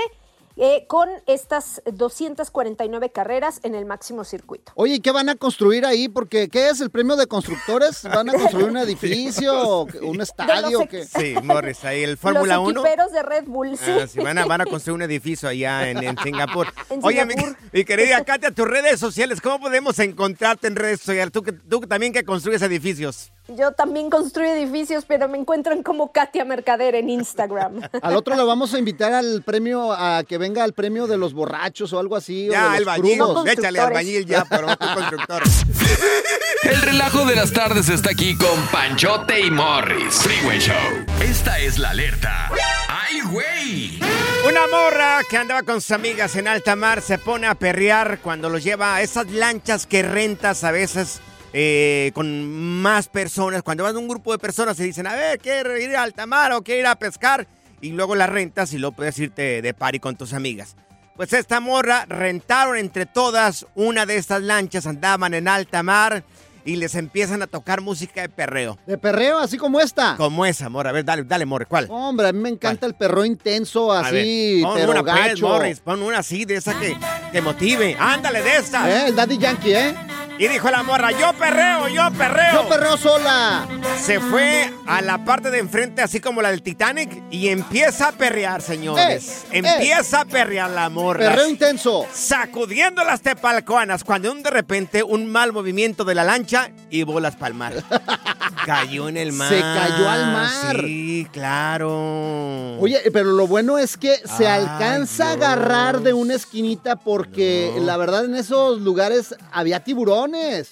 eh, 0.58 0.86
con 0.88 1.10
estas 1.28 1.82
249 1.92 3.10
carreras 3.12 3.60
en 3.64 3.76
el 3.76 3.86
máximo 3.86 4.24
circuito. 4.24 4.72
Oye, 4.76 4.96
¿y 4.96 5.00
qué 5.00 5.12
van 5.12 5.30
a 5.30 5.36
construir 5.36 5.86
ahí? 5.86 6.08
Porque, 6.10 6.50
¿qué 6.50 6.70
es 6.70 6.82
el 6.82 6.90
premio 6.90 7.16
de 7.16 7.28
constructores? 7.28 8.04
¿Van 8.04 8.30
a 8.30 8.34
construir 8.34 8.68
un 8.70 8.78
edificio, 9.26 9.86
un 10.02 10.22
estadio? 10.22 10.80
Sí, 11.18 11.36
Morris, 11.44 11.84
ahí 11.86 12.04
el 12.04 12.18
Fórmula 12.18 12.56
Los 12.58 12.70
1. 12.70 12.82
equiperos 12.82 13.12
de 13.12 13.24
Red 13.24 13.46
Bull, 13.48 13.78
sí. 13.78 13.92
Ah, 13.92 14.08
sí, 14.08 14.20
van, 14.20 14.38
a, 14.38 14.46
van 14.46 14.62
a 14.62 14.66
construir 14.70 14.96
un 14.96 15.02
edificio 15.02 15.50
allá 15.50 15.90
en, 15.90 16.04
en 16.04 16.18
Singapur. 16.18 16.68
En 16.90 17.04
Oye, 17.04 17.26
mi, 17.26 17.34
Singapur. 17.34 17.58
mi 17.74 17.84
querida 17.84 18.24
Katia, 18.24 18.52
tus 18.52 18.68
redes 18.68 19.00
sociales, 19.00 19.42
¿cómo 19.42 19.60
podemos 19.60 19.98
encontrarte 20.00 20.68
en 20.68 20.76
redes 20.76 21.02
sociales? 21.02 21.32
Tú, 21.34 21.42
también 21.82 22.14
que 22.14 22.24
construyes 22.24 22.62
edificios. 22.62 23.32
Yo 23.48 23.72
también 23.74 24.10
construyo 24.10 24.50
edificios, 24.54 25.06
pero 25.06 25.28
me 25.28 25.38
encuentran 25.38 25.84
como 25.84 26.12
Katia 26.12 26.46
Mercader 26.46 26.96
en 26.96 27.10
Instagram. 27.10 27.82
Al 28.02 28.16
otro 28.16 28.36
le 28.36 28.44
vamos 28.44 28.74
a 28.74 28.80
invitar 28.80 29.14
al 29.14 29.44
premio, 29.44 29.92
a 29.92 30.24
que 30.28 30.38
venga 30.46 30.64
al 30.64 30.74
premio 30.74 31.08
de 31.08 31.18
los 31.18 31.34
borrachos 31.34 31.92
o 31.94 32.00
algo 32.00 32.16
así. 32.16 32.50
o 32.50 32.52
Ya, 32.54 32.64
de 32.74 32.80
los 32.82 32.88
albañil, 32.88 33.18
crudos. 33.18 33.48
échale 33.48 33.80
albañil 33.80 34.26
ya, 34.28 34.46
pero 34.46 34.68
no 34.68 34.78
constructor. 34.78 35.42
El 36.64 36.82
relajo 36.82 37.26
de 37.26 37.36
las 37.36 37.52
tardes 37.52 37.90
está 37.90 38.12
aquí 38.12 38.36
con 38.38 38.60
Panchote 38.72 39.40
y 39.40 39.50
Morris. 39.52 40.16
Freeway 40.16 40.60
Show. 40.60 40.76
Esta 41.22 41.60
es 41.60 41.78
la 41.80 41.90
alerta. 41.92 42.50
¡Ay, 42.88 43.22
güey! 43.22 44.00
Una 44.48 44.68
morra 44.68 45.20
que 45.30 45.38
andaba 45.38 45.64
con 45.64 45.82
sus 45.82 45.92
amigas 45.92 46.36
en 46.36 46.48
alta 46.48 46.76
mar 46.76 47.02
se 47.02 47.18
pone 47.18 47.48
a 47.48 47.56
perrear 47.56 48.20
cuando 48.22 48.50
los 48.50 48.64
lleva 48.64 48.96
a 48.96 49.02
esas 49.02 49.30
lanchas 49.32 49.86
que 49.88 50.04
rentas 50.04 50.64
a 50.64 50.72
veces 50.72 51.22
eh, 51.54 52.12
con 52.14 52.52
más 52.82 53.08
personas. 53.08 53.64
Cuando 53.64 53.84
van 53.84 53.98
un 53.98 54.08
grupo 54.08 54.32
de 54.32 54.38
personas 54.40 54.78
se 54.78 54.84
dicen, 54.84 55.08
a 55.08 55.16
ver, 55.16 55.40
¿quiere 55.40 55.84
ir 55.84 55.96
a 55.96 56.04
alta 56.04 56.26
mar 56.28 56.52
o 56.54 56.62
quiere 56.64 56.82
ir 56.82 56.88
a 56.88 56.96
pescar? 56.98 57.48
Y 57.86 57.92
luego 57.92 58.16
las 58.16 58.32
rentas 58.32 58.74
y 58.74 58.80
luego 58.80 58.96
puedes 58.96 59.20
irte 59.20 59.62
de 59.62 59.74
party 59.76 60.00
con 60.00 60.16
tus 60.16 60.34
amigas. 60.34 60.76
Pues 61.16 61.34
esta 61.34 61.60
morra 61.60 62.06
rentaron 62.10 62.78
entre 62.78 63.06
todas 63.06 63.68
una 63.76 64.08
de 64.08 64.18
estas 64.18 64.42
lanchas, 64.42 64.88
andaban 64.88 65.36
en 65.36 65.48
alta 65.48 65.84
mar 65.84 66.24
y 66.66 66.78
les 66.78 66.96
empiezan 66.96 67.44
a 67.44 67.48
tocar 67.48 67.82
música 67.82 68.22
de 68.22 68.30
perreo. 68.30 68.80
De 68.88 68.98
perreo, 68.98 69.38
así 69.38 69.60
como 69.60 69.80
esta. 69.80 70.18
Como 70.18 70.48
esa, 70.48 70.68
morra. 70.68 70.90
A 70.90 70.94
ver, 70.94 71.06
dale, 71.06 71.26
dale, 71.26 71.46
morra, 71.46 71.66
¿cuál? 71.66 71.86
Hombre, 71.92 72.30
a 72.30 72.34
mí 72.34 72.40
me 72.40 72.50
encanta 72.50 72.88
el 72.88 72.96
perro 72.96 73.24
intenso, 73.24 73.94
A 73.94 74.10
ver, 74.10 74.22
así, 74.22 74.62
pon 74.64 74.74
pero 74.74 74.92
una 74.92 75.04
pues, 75.04 75.16
gacho. 75.16 75.48
Morris, 75.48 75.80
pon 75.80 76.02
una 76.02 76.18
así, 76.18 76.44
de 76.44 76.56
esa 76.56 76.80
que, 76.80 76.98
que 77.32 77.42
motive. 77.42 77.96
Ándale, 78.00 78.42
de 78.42 78.58
esa. 78.58 78.90
Eh, 78.90 79.10
el 79.10 79.16
Daddy 79.16 79.38
Yankee, 79.38 79.74
¿eh? 79.74 79.96
Y 80.38 80.48
dijo 80.50 80.70
la 80.70 80.84
morra, 80.84 81.12
yo 81.12 81.32
perreo, 81.34 81.88
yo 81.88 82.12
perreo. 82.12 82.54
Yo 82.54 82.70
perreo 82.70 82.98
sola. 82.98 83.66
Se 84.02 84.20
fue 84.20 84.70
a 84.86 85.02
la 85.02 85.24
parte 85.24 85.50
de 85.50 85.60
enfrente, 85.60 86.02
así 86.02 86.20
como 86.20 86.42
la 86.42 86.52
del 86.52 86.62
Titanic, 86.62 87.24
y 87.32 87.48
empieza 87.48 88.10
a 88.10 88.12
perrear, 88.12 88.62
señores. 88.62 89.46
Eh, 89.52 89.60
empieza 89.60 90.22
a 90.22 90.26
perrear 90.26 90.70
la 90.72 90.90
morra. 90.90 91.30
Perreo 91.30 91.48
intenso. 91.48 92.06
Sacudiendo 92.12 93.04
las 93.06 93.22
tepalcoanas, 93.22 94.04
cuando 94.04 94.30
un 94.32 94.44
de 94.44 94.50
repente 94.50 95.04
un 95.04 95.28
mal 95.28 95.54
movimiento 95.54 96.04
de 96.04 96.16
la 96.16 96.26
lancha 96.26 96.70
y 96.90 97.04
bolas 97.04 97.36
para 97.36 97.48
el 97.48 97.54
mar. 97.54 97.74
Cayó 98.66 99.08
en 99.10 99.18
el 99.18 99.32
mar. 99.32 99.50
Se 99.50 99.60
cayó 99.60 100.10
al 100.10 100.32
mar. 100.32 100.82
Sí, 100.82 101.28
claro. 101.32 102.78
Oye, 102.80 103.00
pero 103.14 103.32
lo 103.32 103.46
bueno 103.46 103.78
es 103.78 103.96
que 103.96 104.16
se 104.38 104.48
Ay, 104.48 104.64
alcanza 104.64 105.30
a 105.30 105.34
agarrar 105.34 106.02
de 106.02 106.14
una 106.14 106.34
esquinita 106.34 106.96
porque 106.96 107.72
la 107.80 107.96
verdad 107.98 108.26
en 108.26 108.36
esos 108.36 108.82
lugares 108.82 109.36
había 109.52 109.84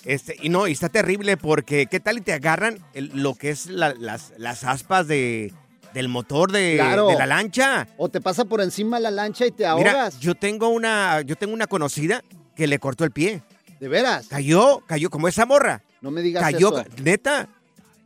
Este, 0.05 0.35
y 0.41 0.49
no, 0.49 0.67
y 0.67 0.71
está 0.71 0.89
terrible 0.89 1.37
porque 1.37 1.85
¿qué 1.87 1.99
tal 1.99 2.17
y 2.17 2.21
te 2.21 2.33
agarran 2.33 2.79
el- 2.93 3.11
lo 3.21 3.35
que 3.35 3.49
es 3.49 3.67
la- 3.67 3.93
las, 3.93 4.33
las 4.37 4.63
aspas 4.63 5.07
de, 5.07 5.53
del 5.93 6.07
motor 6.09 6.51
de, 6.51 6.75
Claro. 6.75 7.07
de 7.07 7.15
la 7.17 7.25
lancha? 7.25 7.87
O 7.97 8.09
te 8.09 8.19
pasa 8.21 8.45
por 8.45 8.61
encima 8.61 8.99
la 8.99 9.11
lancha 9.11 9.45
y 9.45 9.51
te 9.51 9.63
Mira, 9.75 9.91
ahogas. 9.91 10.19
yo 10.19 10.35
tengo 10.35 10.69
una, 10.69 11.21
yo 11.21 11.35
tengo 11.35 11.53
una 11.53 11.67
conocida 11.67 12.23
que 12.55 12.67
le 12.67 12.79
cortó 12.79 13.03
el 13.03 13.11
pie. 13.11 13.41
¿De 13.79 13.87
veras? 13.87 14.27
Cayó, 14.27 14.81
cayó 14.87 15.09
como 15.09 15.27
esa 15.27 15.45
morra. 15.45 15.81
No 16.01 16.09
me 16.11 16.21
digas 16.21 16.41
Cayó, 16.43 16.77
eso. 16.79 16.85
neta. 17.03 17.49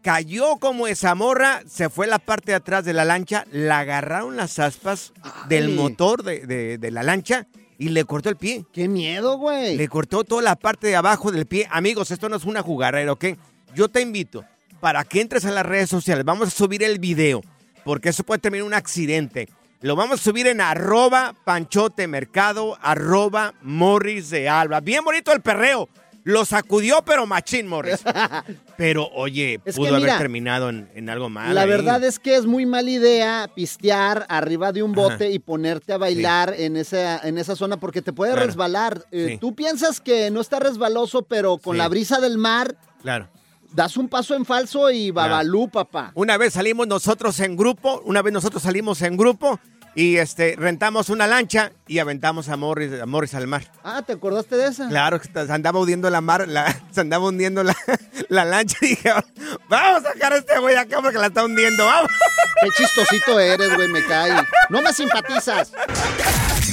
Cayó 0.02 0.58
como 0.58 0.88
esa 0.88 1.16
morra, 1.16 1.62
se 1.68 1.90
fue 1.90 2.06
a 2.06 2.10
la 2.10 2.20
parte 2.20 2.52
de 2.52 2.56
atrás 2.56 2.86
de 2.86 2.94
la 2.94 3.04
lancha, 3.04 3.46
la 3.52 3.80
agarraron 3.80 4.38
las 4.38 4.58
aspas 4.60 5.12
del 5.50 5.70
motor 5.76 6.24
de, 6.24 6.46
de- 6.48 6.78
de 6.78 6.92
la 6.92 7.04
lancha 7.04 7.46
y 7.78 7.90
le 7.90 8.06
cortó 8.06 8.30
el 8.30 8.38
pie. 8.38 8.66
¡Qué 8.74 8.88
miedo, 8.88 9.38
güey! 9.38 9.78
Le 9.78 9.88
cortó 9.88 10.24
toda 10.24 10.42
la 10.42 10.56
parte 10.56 10.88
de 10.88 10.96
abajo 10.96 11.32
del 11.32 11.46
pie. 11.46 11.68
Amigos, 11.72 12.12
esto 12.12 12.30
no 12.30 12.36
es 12.36 12.46
una 12.46 12.62
jugarrera, 12.62 13.12
¿ok? 13.12 13.26
Yo 13.76 13.90
te 13.90 14.02
invito 14.02 14.44
para 14.80 15.04
que 15.04 15.22
entres 15.22 15.46
a 15.46 15.52
las 15.52 15.66
redes 15.66 15.90
sociales. 15.90 16.26
Vamos 16.26 16.48
a 16.48 16.52
subir 16.52 16.84
el 16.84 17.00
video, 17.00 17.42
porque 17.84 18.10
eso 18.10 18.24
puede 18.24 18.40
terminar 18.40 18.62
en 18.62 18.68
un 18.68 18.74
accidente. 18.74 19.50
Lo 19.82 19.96
vamos 19.96 20.20
a 20.20 20.24
subir 20.24 20.48
en 20.48 20.60
arroba 20.60 21.36
panchote 21.44 22.08
mercado, 22.08 22.78
arroba 22.82 23.54
morris 23.62 24.32
de 24.32 24.50
alba. 24.50 24.80
Bien 24.80 25.04
bonito 25.04 25.32
el 25.32 25.42
perreo. 25.42 25.88
Lo 26.28 26.44
sacudió, 26.44 27.04
pero 27.06 27.26
machín, 27.26 27.68
Morris. 27.68 28.02
Pero, 28.78 29.08
oye, 29.16 29.62
Es 29.64 29.76
pudo 29.78 29.86
que 29.86 29.90
haber 29.92 30.02
mira, 30.02 30.18
terminado 30.18 30.68
en, 30.70 30.90
en 30.94 31.10
algo 31.10 31.30
malo. 31.30 31.54
La 31.54 31.62
ahí. 31.62 31.70
verdad 31.70 32.04
es 32.04 32.20
que 32.20 32.36
es 32.36 32.46
muy 32.46 32.66
mala 32.66 32.90
idea 32.92 33.50
pistear 33.56 34.26
arriba 34.28 34.72
de 34.74 34.84
un 34.84 34.92
bote 34.92 35.14
Ajá. 35.26 35.26
y 35.30 35.40
ponerte 35.40 35.94
a 35.94 35.98
bailar 35.98 36.54
en, 36.58 36.76
esa, 36.76 37.18
en 37.26 37.38
esa 37.38 37.56
zona 37.56 37.78
porque 37.78 38.02
te 38.02 38.12
puede 38.12 38.34
Claro. 38.34 38.46
resbalar. 38.46 39.06
Eh, 39.12 39.28
Sí. 39.32 39.38
Tú 39.40 39.56
piensas 39.56 40.02
que 40.02 40.30
no 40.30 40.42
está 40.42 40.60
resbaloso, 40.60 41.22
pero 41.22 41.58
con 41.60 41.76
Sí. 41.76 41.78
la 41.78 41.88
brisa 41.88 42.20
del 42.20 42.38
mar 42.38 42.76
Claro. 43.02 43.30
das 43.74 43.96
un 43.96 44.10
paso 44.10 44.36
en 44.36 44.44
falso 44.44 44.92
y 44.92 45.12
babalú, 45.12 45.70
papá. 45.70 46.12
Una 46.14 46.36
vez 46.38 46.54
salimos 46.54 46.88
nosotros 46.88 47.40
en 47.40 47.56
grupo, 47.56 48.02
una 48.06 48.22
vez 48.22 48.34
nosotros 48.34 48.62
salimos 48.62 49.02
en 49.02 49.16
grupo 49.16 49.60
y 50.00 50.18
este 50.18 50.56
rentamos 50.60 51.10
una 51.10 51.26
lancha 51.26 51.72
y 51.88 51.98
aventamos 51.98 52.50
a 52.50 52.56
Morris, 52.56 53.02
a 53.02 53.08
Morris 53.08 53.34
al 53.34 53.48
mar. 53.48 53.64
Ah, 53.84 54.04
¿te 54.06 54.14
acordaste 54.14 54.56
de 54.56 54.68
esa? 54.68 54.88
Claro, 54.90 55.20
se 55.20 55.52
andaba 55.52 55.80
hundiendo 55.80 56.08
la 56.12 56.22
mar, 56.22 56.48
la- 56.48 56.80
se 56.92 57.02
andaba 57.02 57.26
hundiendo 57.26 57.64
la, 57.64 57.76
la 58.30 58.46
lancha 58.46 58.78
y 58.82 58.90
dije, 58.90 59.12
vamos 59.68 60.06
a 60.06 60.14
sacar 60.14 60.34
a 60.34 60.38
este 60.38 60.60
güey 60.60 60.76
acá 60.76 61.02
porque 61.02 61.18
la 61.18 61.28
está 61.28 61.44
hundiendo, 61.44 61.84
vamos. 61.84 62.12
Qué 62.62 62.70
chistosito 62.78 63.40
eres, 63.40 63.74
güey, 63.76 63.88
me 63.88 64.06
cae. 64.06 64.34
No 64.70 64.84
me 64.84 64.94
simpatizas. 64.94 65.72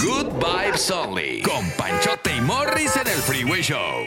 Good 0.03 0.33
vibes 0.35 0.91
only. 0.91 1.41
Con 1.43 1.71
Panchote 1.79 2.37
y 2.37 2.41
Morris 2.43 2.95
en 2.97 3.07
el 3.09 3.19
Freeway 3.23 3.63
Show. 3.63 4.07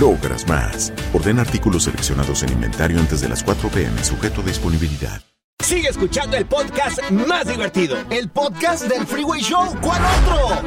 logras 0.00 0.46
más. 0.46 0.92
Orden 1.12 1.38
artículos 1.38 1.84
seleccionados 1.84 2.42
en 2.42 2.52
inventario 2.52 2.98
antes 2.98 3.20
de 3.20 3.28
las 3.28 3.42
4 3.42 3.68
pm, 3.68 4.04
sujeto 4.04 4.40
a 4.40 4.44
disponibilidad. 4.44 5.22
Sigue 5.64 5.88
escuchando 5.88 6.36
el 6.36 6.46
podcast 6.46 6.98
más 7.10 7.46
divertido. 7.46 7.98
El 8.10 8.30
podcast 8.30 8.84
del 8.84 9.06
Freeway 9.06 9.42
Show. 9.42 9.76
¿Cuál 9.82 10.00
otro? 10.22 10.62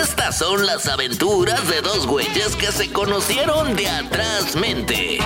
Estas 0.00 0.38
son 0.38 0.64
las 0.64 0.86
aventuras 0.86 1.68
de 1.68 1.80
dos 1.80 2.06
güeyes 2.06 2.54
que 2.56 2.70
se 2.70 2.92
conocieron 2.92 3.74
de 3.74 3.88
atrás 3.88 4.54
mente. 4.54 5.18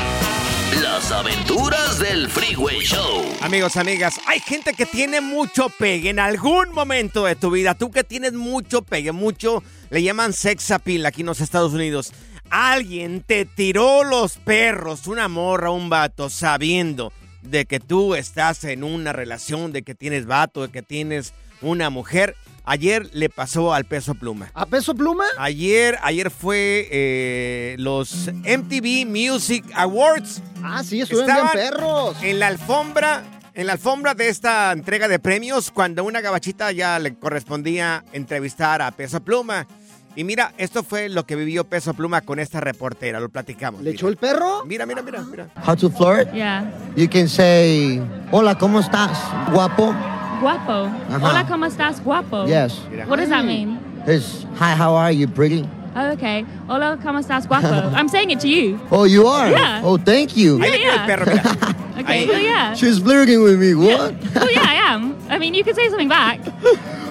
Las 0.83 1.13
aventuras 1.13 1.99
del 1.99 2.31
Freeway 2.31 2.81
Show. 2.81 3.25
Amigos, 3.43 3.77
amigas, 3.77 4.19
hay 4.27 4.41
gente 4.41 4.73
que 4.73 4.87
tiene 4.87 5.21
mucho 5.21 5.69
pegue 5.69 6.11
en 6.11 6.19
algún 6.19 6.73
momento 6.73 7.27
de 7.27 7.37
tu 7.37 7.51
vida. 7.51 7.75
Tú 7.75 7.91
que 7.91 8.03
tienes 8.03 8.33
mucho 8.33 8.83
pegue, 8.83 9.13
mucho, 9.13 9.63
le 9.91 10.03
llaman 10.03 10.33
sex 10.33 10.71
appeal 10.71 11.05
aquí 11.05 11.21
en 11.21 11.27
los 11.27 11.41
Estados 11.41 11.75
Unidos. 11.75 12.13
Alguien 12.51 13.23
te 13.23 13.45
tiró 13.45 14.05
los 14.05 14.37
perros, 14.37 15.07
una 15.07 15.29
morra, 15.29 15.71
un 15.71 15.89
vato, 15.89 16.31
sabiendo 16.31 17.13
de 17.43 17.67
que 17.67 17.81
tú 17.81 18.15
estás 18.15 18.65
en 18.65 18.85
una 18.85 19.13
relación, 19.13 19.73
de 19.73 19.83
que 19.83 19.95
tienes 19.95 20.27
vato, 20.27 20.63
de 20.63 20.69
que 20.71 20.83
tienes 20.83 21.35
una 21.61 21.91
mujer. 21.91 22.37
Ayer 22.67 23.11
le 23.13 23.29
pasó 23.29 23.75
al 23.75 23.85
peso 23.85 24.15
pluma. 24.15 24.51
¿A 24.55 24.65
peso 24.65 24.95
pluma? 24.95 25.25
Ayer, 25.37 25.99
ayer 26.03 26.31
fue 26.31 26.89
eh, 26.91 27.77
los 27.79 28.29
MTV 28.29 29.07
Music 29.07 29.65
Awards. 29.75 30.43
Ah, 30.63 30.83
sí, 30.83 31.03
estuvieron 31.03 31.37
bien 31.37 31.49
perros. 31.53 32.17
En 32.23 32.39
la 32.39 32.47
alfombra, 32.47 33.23
en 33.53 33.67
la 33.67 33.75
alfombra 33.75 34.15
de 34.15 34.29
esta 34.29 34.73
entrega 34.73 35.09
de 35.09 35.19
premios, 35.19 35.71
cuando 35.71 36.05
una 36.05 36.23
gabachita 36.23 36.73
ya 36.73 36.99
le 36.99 37.15
correspondía 37.17 38.03
entrevistar 38.15 38.81
a 38.81 38.91
Peso 38.93 39.23
Pluma. 39.23 39.67
Y 40.17 40.23
mira, 40.23 40.53
esto 40.59 40.85
fue 40.85 41.09
lo 41.09 41.27
que 41.27 41.35
vivió 41.35 41.65
Peso 41.65 41.93
Pluma 41.93 42.21
con 42.21 42.39
esta 42.39 42.61
reportera, 42.61 43.19
lo 43.19 43.29
platicamos. 43.29 43.83
¿Le 43.83 43.91
echó 43.91 44.09
el 44.09 44.17
perro? 44.17 44.65
Mira, 44.65 44.87
mira, 44.87 45.03
mira, 45.03 45.23
mira. 45.23 45.49
How 45.67 45.75
to 45.75 45.91
flirt? 45.91 46.33
Yeah. 46.33 46.71
You 46.97 47.09
can 47.09 47.29
say, 47.29 48.01
hola, 48.31 48.55
¿cómo 48.57 48.79
estás? 48.79 49.19
Guapo. 49.53 49.93
Guapo. 50.41 50.87
Ajá. 51.11 51.31
Hola, 51.31 51.47
¿cómo 51.49 51.67
estás? 51.67 52.01
Guapo. 52.03 52.47
Yes. 52.47 52.79
What 53.09 53.19
does 53.19 53.29
that 53.29 53.45
mean? 53.45 53.79
It's, 54.07 54.45
hi, 54.57 54.75
how 54.77 54.95
are 54.95 55.11
you, 55.13 55.27
pretty? 55.27 55.69
Oh, 55.97 56.13
okay. 56.13 56.45
Hola, 56.69 56.97
¿cómo 57.03 57.19
estás? 57.19 57.49
Guapo. 57.49 57.67
I'm 57.97 58.09
saying 58.09 58.31
it 58.31 58.41
to 58.41 58.49
you. 58.49 58.79
Oh, 58.93 59.05
you 59.05 59.27
are? 59.27 59.51
Yeah. 59.51 59.81
Oh, 59.85 59.97
thank 59.97 60.37
you. 60.37 60.59
Yeah, 60.63 61.07
yeah. 61.07 61.73
Okay, 61.97 62.27
well, 62.27 62.41
yeah. 62.41 62.75
She's 62.75 62.99
flirting 62.99 63.43
with 63.45 63.61
me. 63.61 63.75
What? 63.75 64.15
Well, 64.35 64.51
yeah, 64.53 64.67
I 64.67 64.75
am. 64.93 65.17
I 65.29 65.39
mean, 65.39 65.55
you 65.55 65.63
could 65.63 65.77
say 65.77 65.89
something 65.89 66.09
back. 66.09 66.41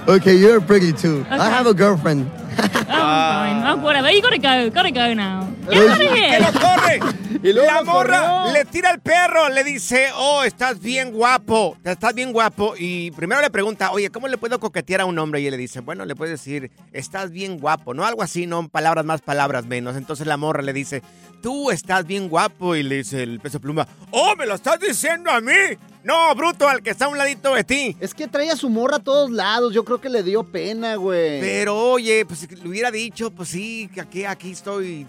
Okay, 0.08 0.36
you're 0.36 0.60
pretty 0.60 0.92
too. 0.92 1.22
Okay. 1.22 1.36
I 1.38 1.50
have 1.50 1.68
a 1.68 1.74
girlfriend. 1.74 2.30
Oh, 2.60 2.86
fine. 2.86 3.64
Oh, 3.68 3.78
whatever. 3.82 4.12
You 4.12 4.22
gotta 4.22 4.38
go. 4.38 4.70
Gotta 4.70 4.92
go 4.92 5.14
now. 5.14 5.48
Get 5.70 5.90
out 5.90 5.92
of 5.92 5.98
¡Que 5.98 6.30
here. 6.30 6.40
lo 6.40 6.52
corre! 6.60 7.00
La 7.44 7.84
morra 7.84 8.52
le 8.54 8.64
tira 8.66 8.90
al 8.90 9.02
perro, 9.02 9.50
le 9.50 9.64
dice, 9.66 10.08
oh, 10.16 10.44
estás 10.44 10.80
bien 10.80 11.12
guapo, 11.12 11.76
estás 11.84 12.14
bien 12.14 12.32
guapo. 12.32 12.74
Y 12.78 13.12
primero 13.12 13.42
le 13.42 13.50
pregunta, 13.50 13.92
oye, 13.92 14.10
¿cómo 14.10 14.30
le 14.30 14.38
puedo 14.38 14.60
coquetear 14.60 15.02
a 15.02 15.06
un 15.06 15.20
hombre? 15.20 15.42
Y 15.42 15.48
él 15.48 15.52
le 15.52 15.58
dice, 15.58 15.82
bueno, 15.82 16.06
le 16.06 16.16
puedes 16.16 16.40
decir, 16.40 16.72
estás 16.94 17.32
bien 17.32 17.60
guapo, 17.60 17.94
¿no? 17.94 18.06
Algo 18.06 18.22
así, 18.24 18.46
¿no? 18.48 18.70
Palabras 18.70 19.04
más, 19.04 19.22
palabras 19.22 19.66
menos. 19.66 19.98
Entonces 19.98 20.26
la 20.26 20.38
morra 20.38 20.62
le 20.62 20.72
dice, 20.72 21.02
tú 21.42 21.70
estás 21.70 22.06
bien 22.06 22.30
guapo. 22.30 22.76
Y 22.78 22.84
le 22.84 22.98
dice 22.98 23.24
el 23.24 23.40
peso 23.42 23.60
pluma, 23.60 23.88
oh, 24.12 24.36
¿me 24.38 24.46
lo 24.46 24.56
estás 24.56 24.80
diciendo 24.80 25.30
a 25.30 25.42
mí? 25.42 25.52
No, 26.04 26.36
bruto, 26.36 26.68
al 26.68 26.84
que 26.84 26.90
está 26.90 27.06
a 27.06 27.08
un 27.08 27.18
ladito 27.18 27.54
de 27.56 27.64
ti. 27.64 27.96
Es 28.00 28.14
que 28.14 28.28
trae 28.28 28.50
a 28.50 28.56
su 28.58 28.70
morra 28.70 28.98
a 28.98 29.04
todos 29.04 29.32
lados. 29.32 29.74
Yo 29.74 29.86
creo 29.86 30.02
que 30.02 30.10
le 30.10 30.22
dio 30.22 30.44
pena, 30.44 30.96
güey. 30.96 31.40
Pero 31.40 31.78
oye, 31.78 32.26
pues 32.26 32.40
si 32.42 32.48
le 32.48 32.68
hubiera 32.68 32.92
dicho, 32.92 33.32
pues 33.32 33.50
sí, 33.50 33.90
que 33.94 34.02
aquí, 34.02 34.26
aquí 34.26 34.52
estoy 34.52 35.08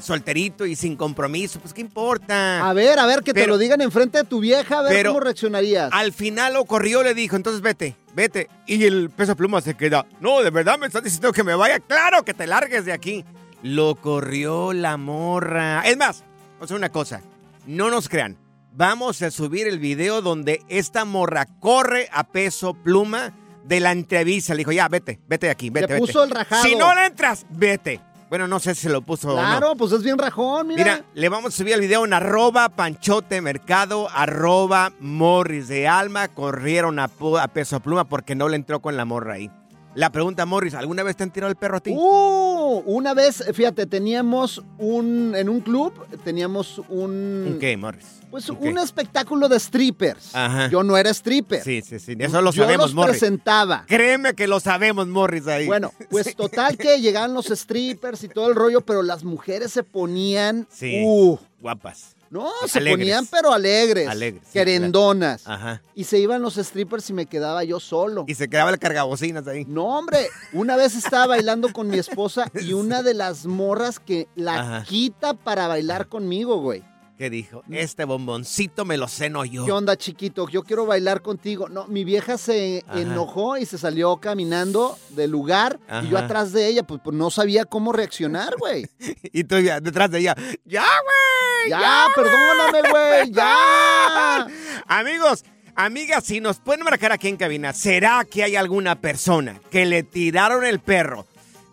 solterito 0.00 0.64
y 0.64 0.76
sin 0.76 0.94
compromiso, 0.96 1.58
pues 1.58 1.74
qué 1.74 1.80
importa. 1.80 2.68
A 2.68 2.72
ver, 2.72 3.00
a 3.00 3.06
ver, 3.06 3.24
que 3.24 3.34
te 3.34 3.48
lo 3.48 3.58
digan 3.58 3.80
enfrente 3.80 4.18
de 4.18 4.24
tu 4.24 4.38
vieja, 4.38 4.78
a 4.78 4.82
ver 4.82 4.92
pero- 4.92 5.10
cómo 5.10 5.20
reaccionarías. 5.20 5.90
Al 5.92 6.12
final 6.12 6.52
lo 6.54 6.64
corrió, 6.66 7.02
le 7.02 7.14
dijo, 7.14 7.34
entonces 7.34 7.60
vete, 7.62 7.96
vete. 8.14 8.48
Y 8.66 8.84
el 8.84 9.10
peso 9.10 9.34
pluma 9.34 9.60
se 9.60 9.74
queda, 9.74 10.06
no, 10.20 10.40
de 10.42 10.50
verdad 10.50 10.78
me 10.78 10.86
estás 10.86 11.02
diciendo 11.02 11.32
que 11.32 11.42
me 11.42 11.56
vaya, 11.56 11.80
claro 11.80 12.24
que 12.24 12.32
te 12.32 12.46
largues 12.46 12.84
de 12.84 12.92
aquí. 12.92 13.24
Lo 13.64 13.96
corrió 13.96 14.72
la 14.72 14.96
morra. 14.96 15.82
Es 15.84 15.96
más, 15.96 16.20
vamos 16.20 16.60
a 16.60 16.64
hacer 16.66 16.76
una 16.76 16.90
cosa, 16.90 17.20
no 17.66 17.90
nos 17.90 18.08
crean. 18.08 18.36
Vamos 18.78 19.22
a 19.22 19.32
subir 19.32 19.66
el 19.66 19.80
video 19.80 20.22
donde 20.22 20.62
esta 20.68 21.04
morra 21.04 21.46
corre 21.58 22.08
a 22.12 22.22
peso 22.22 22.74
pluma 22.74 23.34
de 23.64 23.80
la 23.80 23.90
entrevista. 23.90 24.54
Le 24.54 24.58
dijo, 24.58 24.70
ya, 24.70 24.86
vete, 24.86 25.18
vete 25.26 25.46
de 25.46 25.50
aquí, 25.50 25.68
vete, 25.68 25.88
Le 25.88 25.94
vete. 25.94 26.06
puso 26.06 26.22
el 26.22 26.30
rajado. 26.30 26.62
Si 26.62 26.76
no 26.76 26.94
le 26.94 27.06
entras, 27.06 27.44
vete. 27.50 28.00
Bueno, 28.28 28.46
no 28.46 28.60
sé 28.60 28.76
si 28.76 28.82
se 28.82 28.90
lo 28.90 29.02
puso 29.02 29.30
o 29.30 29.34
no. 29.34 29.38
Claro, 29.38 29.74
pues 29.74 29.90
es 29.90 30.04
bien 30.04 30.16
rajón, 30.16 30.68
mira. 30.68 30.84
Mira, 30.84 31.04
le 31.12 31.28
vamos 31.28 31.54
a 31.54 31.56
subir 31.56 31.74
el 31.74 31.80
video 31.80 32.04
en 32.04 32.12
arroba 32.12 32.68
panchote 32.68 33.40
mercado, 33.40 34.08
arroba 34.14 34.92
morris 35.00 35.66
de 35.66 35.88
alma. 35.88 36.28
Corrieron 36.28 37.00
a, 37.00 37.10
a 37.40 37.48
peso 37.48 37.80
pluma 37.80 38.04
porque 38.04 38.36
no 38.36 38.48
le 38.48 38.54
entró 38.54 38.78
con 38.80 38.96
la 38.96 39.04
morra 39.04 39.34
ahí. 39.34 39.50
La 39.98 40.12
pregunta, 40.12 40.46
Morris, 40.46 40.74
¿alguna 40.74 41.02
vez 41.02 41.16
te 41.16 41.24
han 41.24 41.32
tirado 41.32 41.50
el 41.50 41.56
perro 41.56 41.78
a 41.78 41.80
ti? 41.80 41.90
Uh, 41.92 42.84
una 42.86 43.14
vez, 43.14 43.42
fíjate, 43.52 43.84
teníamos 43.84 44.62
un, 44.78 45.34
en 45.34 45.48
un 45.48 45.58
club, 45.60 45.92
teníamos 46.22 46.80
un... 46.88 47.44
¿Un 47.48 47.58
qué, 47.58 47.76
Morris? 47.76 48.20
Pues 48.30 48.48
¿Un 48.48 48.78
espectáculo 48.78 49.48
de 49.48 49.58
strippers. 49.58 50.36
Ajá. 50.36 50.68
Yo 50.68 50.84
no 50.84 50.96
era 50.96 51.10
stripper. 51.10 51.64
Sí, 51.64 51.82
sí, 51.82 51.98
sí. 51.98 52.14
Eso 52.16 52.40
lo 52.40 52.52
Yo 52.52 52.62
sabemos, 52.62 52.86
los 52.86 52.94
Morris. 52.94 53.18
presentaba. 53.18 53.86
Créeme 53.88 54.34
que 54.34 54.46
lo 54.46 54.60
sabemos, 54.60 55.08
Morris, 55.08 55.48
ahí. 55.48 55.66
Bueno, 55.66 55.92
pues 56.10 56.36
total 56.36 56.78
que 56.78 57.00
llegaban 57.00 57.34
los 57.34 57.46
strippers 57.46 58.22
y 58.22 58.28
todo 58.28 58.50
el 58.50 58.54
rollo, 58.54 58.82
pero 58.82 59.02
las 59.02 59.24
mujeres 59.24 59.72
se 59.72 59.82
ponían... 59.82 60.68
Sí. 60.70 61.02
Uh, 61.04 61.40
Guapas. 61.60 62.14
No, 62.30 62.50
se 62.66 62.78
Alegres. 62.78 62.98
ponían 63.06 63.26
pero 63.26 63.52
alegres. 63.52 64.08
Alegres, 64.08 64.42
sí, 64.46 64.52
querendonas. 64.52 65.42
Ajá. 65.46 65.82
Y 65.94 66.04
se 66.04 66.18
iban 66.18 66.42
los 66.42 66.54
strippers 66.56 67.08
y 67.10 67.12
me 67.12 67.26
quedaba 67.26 67.64
yo 67.64 67.80
solo. 67.80 68.24
Y 68.26 68.34
se 68.34 68.48
quedaba 68.48 68.70
el 68.70 68.78
cargabocinas 68.78 69.46
ahí. 69.46 69.64
No, 69.66 69.98
hombre, 69.98 70.28
una 70.52 70.76
vez 70.76 70.94
estaba 70.94 71.26
bailando 71.26 71.72
con 71.72 71.88
mi 71.88 71.98
esposa 71.98 72.50
y 72.60 72.72
una 72.72 73.02
de 73.02 73.14
las 73.14 73.46
morras 73.46 73.98
que 73.98 74.28
la 74.34 74.60
Ajá. 74.60 74.84
quita 74.86 75.34
para 75.34 75.68
bailar 75.68 76.08
conmigo, 76.08 76.60
güey. 76.60 76.84
¿Qué 77.18 77.30
dijo? 77.30 77.64
Este 77.68 78.04
bomboncito 78.04 78.84
me 78.84 78.96
lo 78.96 79.08
ceno 79.08 79.44
yo. 79.44 79.64
¿Qué 79.66 79.72
onda, 79.72 79.96
chiquito? 79.96 80.48
Yo 80.48 80.62
quiero 80.62 80.86
bailar 80.86 81.20
contigo. 81.20 81.68
No, 81.68 81.88
mi 81.88 82.04
vieja 82.04 82.38
se 82.38 82.84
Ajá. 82.86 83.00
enojó 83.00 83.56
y 83.58 83.66
se 83.66 83.76
salió 83.76 84.18
caminando 84.18 84.96
del 85.10 85.32
lugar 85.32 85.80
y 86.04 86.10
yo 86.10 86.16
atrás 86.16 86.52
de 86.52 86.68
ella, 86.68 86.84
pues, 86.84 87.00
pues, 87.02 87.16
no 87.16 87.28
sabía 87.30 87.64
cómo 87.64 87.92
reaccionar, 87.92 88.54
güey. 88.56 88.86
Y 89.32 89.42
tú 89.42 89.58
ya 89.58 89.80
detrás 89.80 90.12
de 90.12 90.20
ella. 90.20 90.36
¡Ya, 90.64 90.84
güey! 90.84 91.70
Ya, 91.70 92.06
perdóname, 92.14 92.88
güey, 92.88 93.30
ya. 93.32 94.46
Amigos, 94.86 95.44
amigas, 95.74 96.22
si 96.22 96.40
nos 96.40 96.60
pueden 96.60 96.84
marcar 96.84 97.10
aquí 97.10 97.26
en 97.26 97.36
cabina, 97.36 97.72
¿será 97.72 98.24
que 98.30 98.44
hay 98.44 98.54
alguna 98.54 99.00
persona 99.00 99.60
que 99.72 99.86
le 99.86 100.04
tiraron 100.04 100.64
el 100.64 100.78
perro 100.78 101.26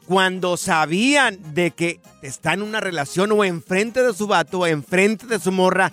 cuando 0.05 0.57
sabían 0.57 1.39
de 1.53 1.71
que 1.71 1.99
está 2.21 2.53
en 2.53 2.61
una 2.61 2.79
relación 2.79 3.31
o 3.31 3.43
enfrente 3.43 4.03
de 4.03 4.13
su 4.13 4.27
vato 4.27 4.59
o 4.59 4.67
enfrente 4.67 5.25
de 5.25 5.39
su 5.39 5.51
morra? 5.51 5.91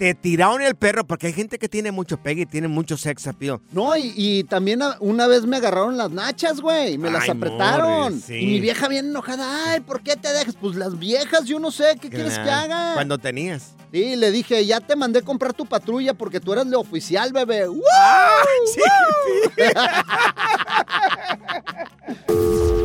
te 0.00 0.14
tiraron 0.14 0.62
el 0.62 0.74
perro 0.76 1.04
porque 1.04 1.26
hay 1.26 1.34
gente 1.34 1.58
que 1.58 1.68
tiene 1.68 1.92
mucho 1.92 2.16
pegue 2.16 2.44
y 2.44 2.46
tiene 2.46 2.68
mucho 2.68 2.96
sex 2.96 3.26
appeal. 3.26 3.60
No, 3.70 3.94
y, 3.98 4.14
y 4.16 4.44
también 4.44 4.80
una 5.00 5.26
vez 5.26 5.44
me 5.44 5.58
agarraron 5.58 5.98
las 5.98 6.10
nachas, 6.10 6.62
güey. 6.62 6.96
Me 6.96 7.10
las 7.10 7.24
Ay, 7.24 7.30
apretaron. 7.32 8.18
sí. 8.18 8.36
Y 8.36 8.46
mi 8.46 8.60
vieja 8.60 8.88
bien 8.88 9.10
enojada. 9.10 9.72
Ay, 9.72 9.80
¿por 9.80 10.02
qué 10.02 10.16
te 10.16 10.32
dejas? 10.32 10.54
Pues 10.58 10.74
las 10.74 10.98
viejas, 10.98 11.44
yo 11.44 11.58
no 11.58 11.70
sé. 11.70 11.98
¿Qué 12.00 12.08
quieres 12.08 12.38
que 12.38 12.50
haga? 12.50 12.94
Cuando 12.94 13.18
tenías. 13.18 13.74
Sí, 13.92 14.16
le 14.16 14.30
dije, 14.30 14.64
ya 14.64 14.80
te 14.80 14.96
mandé 14.96 15.20
comprar 15.20 15.52
tu 15.52 15.66
patrulla 15.66 16.14
porque 16.14 16.40
tú 16.40 16.54
eres 16.54 16.66
la 16.66 16.78
oficial, 16.78 17.30
bebé. 17.34 17.68
¡Woo! 17.68 17.82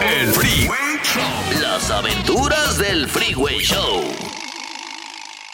El 0.00 0.28
Freeway 0.32 0.98
Show. 1.02 1.60
Las 1.60 1.90
aventuras 1.90 2.78
del 2.78 3.08
Freeway 3.08 3.58
Show. 3.60 4.04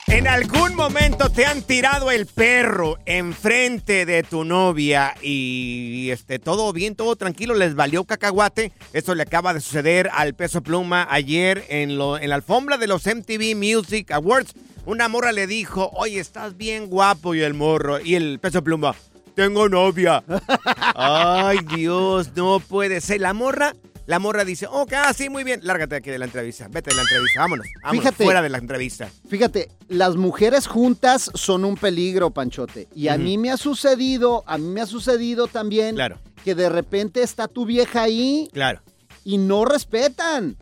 En 0.08 0.26
algún 0.26 0.74
momento 0.74 1.30
te 1.30 1.46
han 1.46 1.62
tirado 1.62 2.10
el 2.10 2.26
perro 2.26 2.98
enfrente 3.06 4.04
de 4.04 4.22
tu 4.22 4.44
novia 4.44 5.14
y 5.22 6.10
este 6.10 6.38
todo 6.38 6.72
bien, 6.72 6.96
todo 6.96 7.16
tranquilo, 7.16 7.54
les 7.54 7.74
valió 7.74 8.04
cacahuate. 8.04 8.72
Esto 8.92 9.14
le 9.14 9.22
acaba 9.22 9.54
de 9.54 9.60
suceder 9.60 10.10
al 10.12 10.34
peso 10.34 10.62
pluma 10.62 11.06
ayer 11.10 11.64
en, 11.68 11.96
lo, 11.96 12.18
en 12.18 12.28
la 12.28 12.34
alfombra 12.34 12.76
de 12.76 12.88
los 12.88 13.06
MTV 13.06 13.56
Music 13.56 14.10
Awards. 14.10 14.54
Una 14.84 15.08
morra 15.08 15.32
le 15.32 15.46
dijo, 15.46 15.90
oye, 15.94 16.18
estás 16.18 16.56
bien 16.56 16.88
guapo 16.88 17.34
y 17.34 17.40
el 17.40 17.54
morro 17.54 18.00
y 18.00 18.16
el 18.16 18.38
peso 18.38 18.62
pluma. 18.62 18.94
Tengo 19.34 19.68
novia. 19.68 20.22
Ay, 20.94 21.58
Dios, 21.74 22.30
no 22.36 22.60
puede 22.60 23.00
ser. 23.00 23.20
La 23.20 23.32
morra, 23.32 23.74
la 24.12 24.18
morra 24.18 24.44
dice, 24.44 24.66
ok, 24.70 24.92
ah, 24.94 25.14
sí, 25.14 25.30
muy 25.30 25.42
bien. 25.42 25.60
Lárgate 25.62 25.96
aquí 25.96 26.10
de 26.10 26.18
la 26.18 26.26
entrevista. 26.26 26.68
Vete 26.68 26.90
de 26.90 26.96
la 26.96 27.00
entrevista. 27.02 27.40
Vámonos. 27.40 27.66
vámonos 27.82 28.02
Fíjate. 28.04 28.24
fuera 28.24 28.42
de 28.42 28.50
la 28.50 28.58
entrevista. 28.58 29.08
Fíjate, 29.26 29.70
las 29.88 30.16
mujeres 30.16 30.66
juntas 30.66 31.30
son 31.32 31.64
un 31.64 31.76
peligro, 31.76 32.28
Panchote. 32.28 32.88
Y 32.94 33.08
a 33.08 33.16
mí 33.16 33.38
me 33.38 33.50
ha 33.50 33.56
sucedido, 33.56 34.44
a 34.46 34.58
mí 34.58 34.66
me 34.68 34.82
ha 34.82 34.86
sucedido 34.86 35.46
también 35.46 35.94
Claro. 35.94 36.18
que 36.44 36.54
de 36.54 36.68
repente 36.68 37.22
está 37.22 37.48
tu 37.48 37.64
vieja 37.64 38.02
ahí 38.02 38.50
Claro. 38.52 38.82
y 39.24 39.38
no 39.38 39.64
respetan. 39.64 40.58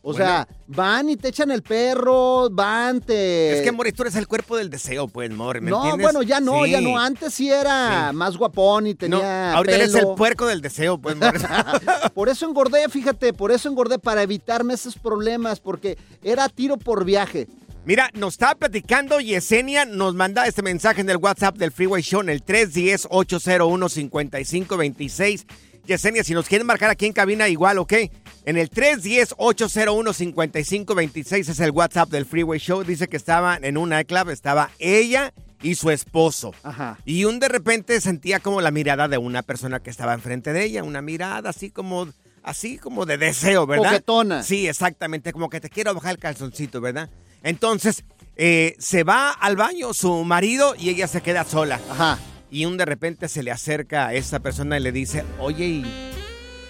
O 0.00 0.12
Bueno. 0.12 0.24
sea, 0.26 0.48
van 0.68 1.08
y 1.10 1.16
te 1.16 1.28
echan 1.28 1.50
el 1.50 1.62
perro, 1.62 2.48
van, 2.50 3.00
te... 3.00 3.56
Es 3.58 3.62
que, 3.62 3.72
Morris, 3.72 3.94
tú 3.94 4.02
eres 4.02 4.14
el 4.14 4.28
cuerpo 4.28 4.56
del 4.56 4.70
deseo, 4.70 5.08
pues, 5.08 5.28
Morris, 5.30 5.60
¿me 5.62 5.70
no, 5.70 5.78
entiendes? 5.78 6.04
bueno, 6.04 6.22
ya 6.22 6.38
no, 6.40 6.64
Sí. 6.64 6.70
ya 6.70 6.80
no. 6.80 6.96
Antes 6.98 7.34
sí 7.34 7.50
era 7.50 8.10
Sí. 8.10 8.16
más 8.16 8.36
guapón 8.36 8.86
y 8.86 8.92
No, 8.92 8.96
tenía 8.98 9.52
ahorita 9.54 9.74
eres 9.74 9.94
el 9.94 10.06
puerco 10.16 10.46
del 10.46 10.60
deseo, 10.62 10.98
pues, 10.98 11.16
Morris. 11.16 11.42
Por 12.14 12.28
eso 12.28 12.46
engordé, 12.46 12.88
fíjate, 12.88 13.32
por 13.32 13.50
eso 13.52 13.68
engordé, 13.68 13.98
para 13.98 14.22
evitarme 14.22 14.74
esos 14.74 14.96
problemas, 14.96 15.58
porque 15.60 15.98
era 16.22 16.48
tiro 16.48 16.76
por 16.78 17.04
viaje. 17.04 17.48
Mira, 17.84 18.10
nos 18.14 18.34
estaba 18.34 18.54
platicando 18.54 19.18
Yesenia, 19.18 19.84
nos 19.86 20.14
manda 20.14 20.46
este 20.46 20.62
mensaje 20.62 21.00
en 21.00 21.10
el 21.10 21.16
WhatsApp 21.16 21.56
del 21.56 21.72
Freeway 21.72 22.02
Show 22.02 22.20
en 22.20 22.28
el 22.28 22.44
310-801-5526. 22.44 25.44
Yesenia, 25.88 26.22
si 26.22 26.34
nos 26.34 26.46
quieren 26.46 26.66
marcar 26.66 26.90
aquí 26.90 27.06
en 27.06 27.14
cabina, 27.14 27.48
igual, 27.48 27.78
¿ok? 27.78 27.94
En 28.44 28.58
el 28.58 28.70
310-801-5526 28.70 31.48
es 31.48 31.60
el 31.60 31.70
WhatsApp 31.70 32.10
del 32.10 32.26
Freeway 32.26 32.60
Show. 32.60 32.84
Dice 32.84 33.08
que 33.08 33.16
estaban 33.16 33.64
en 33.64 33.78
un 33.78 33.88
nightclub, 33.88 34.28
estaba 34.28 34.70
ella 34.78 35.32
y 35.62 35.76
su 35.76 35.90
esposo. 35.90 36.52
Ajá. 36.62 36.98
Y 37.06 37.24
un 37.24 37.40
de 37.40 37.48
repente 37.48 38.02
sentía 38.02 38.40
como 38.40 38.60
la 38.60 38.70
mirada 38.70 39.08
de 39.08 39.16
una 39.16 39.40
persona 39.42 39.80
que 39.80 39.88
estaba 39.88 40.12
enfrente 40.12 40.52
de 40.52 40.64
ella, 40.64 40.84
una 40.84 41.00
mirada 41.00 41.48
así 41.48 41.70
como, 41.70 42.06
así 42.42 42.76
como 42.76 43.06
de 43.06 43.16
deseo, 43.16 43.66
¿verdad? 43.66 43.92
Coquetona. 43.92 44.42
Sí, 44.42 44.68
exactamente, 44.68 45.32
como 45.32 45.48
que 45.48 45.60
te 45.60 45.70
quiero 45.70 45.94
bajar 45.94 46.10
el 46.12 46.18
calzoncito, 46.18 46.82
¿verdad? 46.82 47.08
Entonces, 47.42 48.04
eh, 48.36 48.76
se 48.78 49.04
va 49.04 49.30
al 49.30 49.56
baño 49.56 49.94
su 49.94 50.22
marido 50.24 50.74
y 50.78 50.90
ella 50.90 51.08
se 51.08 51.22
queda 51.22 51.44
sola. 51.44 51.80
Ajá. 51.90 52.18
Y 52.50 52.64
un 52.64 52.76
de 52.76 52.84
repente 52.84 53.28
se 53.28 53.42
le 53.42 53.50
acerca 53.50 54.06
a 54.08 54.14
esa 54.14 54.40
persona 54.40 54.78
y 54.78 54.80
le 54.80 54.92
dice, 54.92 55.24
oye, 55.38 55.64
¿y 55.66 55.84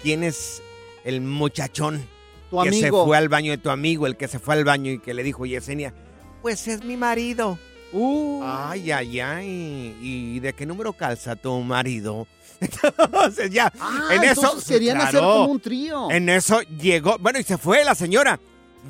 quién 0.03 0.23
es 0.23 0.61
el 1.05 1.21
muchachón 1.21 2.05
Tu 2.49 2.61
que 2.63 2.71
se 2.73 2.79
amigo. 2.87 3.05
fue 3.05 3.17
al 3.17 3.29
baño 3.29 3.51
de 3.51 3.57
tu 3.57 3.69
amigo, 3.69 4.05
el 4.07 4.17
que 4.17 4.27
se 4.27 4.39
fue 4.39 4.55
al 4.55 4.65
baño 4.65 4.91
y 4.91 4.99
que 4.99 5.13
le 5.13 5.23
dijo 5.23 5.45
Yesenia? 5.45 5.93
Pues 6.41 6.67
es 6.67 6.83
mi 6.83 6.97
marido. 6.97 7.57
Uh. 7.93 8.41
Ay, 8.43 8.91
ay, 8.91 9.19
ay. 9.19 9.95
¿Y 10.01 10.39
de 10.41 10.53
qué 10.53 10.65
número 10.65 10.93
calza 10.93 11.35
tu 11.35 11.57
marido? 11.61 12.27
Entonces 12.61 13.49
ya, 13.51 13.71
Ah, 13.79 14.09
en 14.11 14.23
eso... 14.25 14.57
querían 14.67 14.99
hacer 14.99 15.21
como 15.21 15.45
un 15.45 15.59
trío. 15.61 16.11
En 16.11 16.27
eso 16.29 16.61
llegó, 16.81 17.17
bueno, 17.19 17.39
y 17.39 17.43
se 17.43 17.57
fue 17.57 17.83
la 17.85 17.95
señora. 17.95 18.39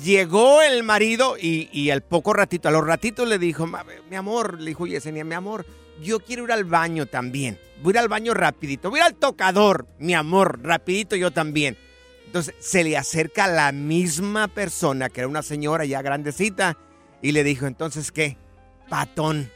Llegó 0.02 0.60
el 0.62 0.82
marido 0.82 1.36
y, 1.40 1.68
y 1.72 1.90
al 1.90 2.02
poco 2.02 2.32
ratito, 2.32 2.68
a 2.68 2.72
los 2.72 2.84
ratitos 2.86 3.26
le 3.28 3.38
dijo, 3.38 3.66
"Ma- 3.66 3.84
mi 4.08 4.16
amor, 4.16 4.60
le 4.60 4.68
dijo 4.70 4.86
Yesenia, 4.86 5.24
mi 5.24 5.34
amor, 5.34 5.64
yo 6.02 6.20
quiero 6.20 6.44
ir 6.44 6.52
al 6.52 6.64
baño 6.64 7.06
también. 7.06 7.58
Voy 7.82 7.92
a 7.92 7.94
ir 7.94 7.98
al 7.98 8.08
baño 8.08 8.34
rapidito. 8.34 8.90
Voy 8.90 9.00
a 9.00 9.02
ir 9.02 9.06
al 9.08 9.14
tocador, 9.14 9.86
mi 9.98 10.14
amor, 10.14 10.60
rapidito 10.62 11.16
yo 11.16 11.30
también. 11.30 11.76
Entonces 12.26 12.54
se 12.60 12.84
le 12.84 12.96
acerca 12.96 13.48
la 13.48 13.72
misma 13.72 14.48
persona, 14.48 15.08
que 15.08 15.20
era 15.20 15.28
una 15.28 15.42
señora 15.42 15.84
ya 15.84 16.00
grandecita, 16.02 16.76
y 17.22 17.32
le 17.32 17.42
dijo, 17.44 17.66
entonces, 17.66 18.12
¿qué? 18.12 18.36
Patón, 18.88 19.50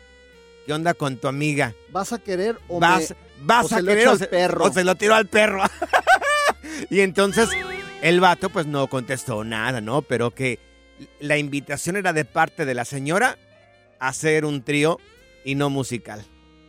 ¿qué 0.66 0.72
onda 0.72 0.94
con 0.94 1.16
tu 1.18 1.28
amiga? 1.28 1.74
¿Vas 1.90 2.12
a 2.12 2.18
querer 2.18 2.58
o 2.68 2.80
vas, 2.80 3.10
me- 3.10 3.16
vas 3.42 3.64
o 3.70 3.74
a 3.74 3.78
se 3.78 3.82
lo 3.82 3.88
querer 3.88 4.02
echo 4.02 4.10
o 4.10 4.12
al 4.12 4.18
se- 4.18 4.26
perro? 4.26 4.64
o 4.64 4.72
se 4.72 4.84
lo 4.84 4.94
tiró 4.96 5.14
al 5.14 5.26
perro. 5.26 5.62
y 6.90 7.00
entonces 7.00 7.48
el 8.02 8.20
vato 8.20 8.50
pues 8.50 8.66
no 8.66 8.86
contestó 8.88 9.44
nada, 9.44 9.80
¿no? 9.80 10.02
Pero 10.02 10.32
que 10.32 10.58
la 11.20 11.36
invitación 11.38 11.96
era 11.96 12.12
de 12.12 12.24
parte 12.24 12.64
de 12.64 12.74
la 12.74 12.84
señora 12.84 13.38
a 13.98 14.08
hacer 14.08 14.44
un 14.44 14.62
trío 14.62 14.98
y 15.44 15.54
no 15.54 15.70
musical. 15.70 16.24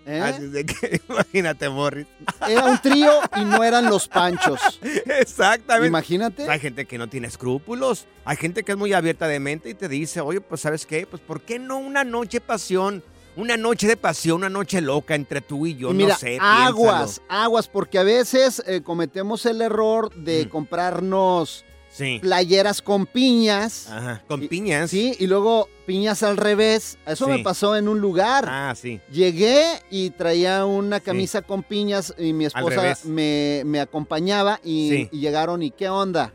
¿Eh? 0.06 0.20
Así 0.22 0.48
de 0.48 0.66
que 0.66 1.02
imagínate, 1.10 1.68
Morris. 1.70 2.06
Era 2.48 2.66
un 2.66 2.80
trío 2.80 3.12
y 3.36 3.46
no 3.46 3.64
eran 3.64 3.86
los 3.86 4.08
panchos. 4.08 4.60
Exactamente. 5.20 5.88
Imagínate. 5.88 6.50
Hay 6.50 6.60
gente 6.60 6.86
que 6.86 6.98
no 6.98 7.08
tiene 7.08 7.28
escrúpulos. 7.28 8.06
Hay 8.24 8.38
gente 8.38 8.64
que 8.64 8.74
es 8.74 8.78
muy 8.78 8.94
abierta 8.94 9.28
de 9.28 9.40
mente 9.40 9.70
y 9.70 9.74
te 9.74 9.88
dice, 9.88 10.22
oye, 10.22 10.42
pues 10.42 10.62
¿sabes 10.62 10.86
qué? 10.86 11.08
Pues 11.08 11.22
¿por 11.22 11.42
qué 11.42 11.58
no 11.60 11.78
una 11.78 12.04
noche 12.04 12.40
pasión? 12.42 13.04
Una 13.38 13.58
noche 13.58 13.86
de 13.88 13.98
pasión, 13.98 14.38
una 14.38 14.50
noche 14.50 14.80
loca 14.80 15.14
entre 15.14 15.42
tú 15.42 15.66
y 15.66 15.76
yo, 15.76 15.92
Y 15.92 15.96
mira, 15.96 16.14
no 16.14 16.20
sé. 16.20 16.38
aguas, 16.40 17.20
piénsalo. 17.20 17.42
aguas, 17.44 17.68
porque 17.68 18.00
a 18.00 18.04
veces 18.04 18.64
eh, 18.66 18.82
cometemos 18.82 19.46
el 19.46 19.62
error 19.62 20.14
de 20.16 20.48
comprarnos 20.48 21.66
Sí. 21.96 22.20
playeras 22.22 22.82
con 22.82 23.06
piñas. 23.06 23.88
Ajá, 23.90 24.22
con 24.28 24.48
piñas. 24.50 24.92
Sí, 24.92 25.16
y 25.18 25.28
luego 25.28 25.70
piñas 25.86 26.24
al 26.24 26.36
revés. 26.36 26.98
Eso 27.08 27.26
Sí. 27.26 27.32
me 27.32 27.40
pasó 27.40 27.78
en 27.78 27.88
un 27.88 28.02
lugar. 28.02 28.46
Ah, 28.50 28.74
sí. 28.76 29.00
Llegué 29.10 29.64
y 29.90 30.10
traía 30.10 30.66
una 30.66 31.00
camisa 31.00 31.42
con 31.42 31.64
piñas 31.64 32.14
y 32.18 32.34
mi 32.34 32.46
esposa 32.46 32.98
me, 33.06 33.62
me 33.66 33.80
acompañaba 33.80 34.60
y, 34.64 35.08
y 35.10 35.20
llegaron 35.22 35.64
y 35.64 35.72
¿qué 35.72 35.88
onda? 35.88 36.34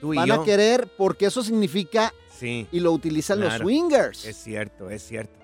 Tú 0.00 0.14
y 0.14 0.16
Van 0.16 0.26
yo. 0.26 0.34
a 0.42 0.44
querer 0.44 0.88
porque 0.98 1.26
eso 1.26 1.44
significa 1.44 2.12
Sí. 2.40 2.66
y 2.72 2.80
lo 2.80 2.90
utilizan 2.90 3.38
los 3.38 3.54
swingers. 3.54 4.24
Es 4.24 4.36
cierto, 4.36 4.90
es 4.90 5.06
cierto. 5.06 5.38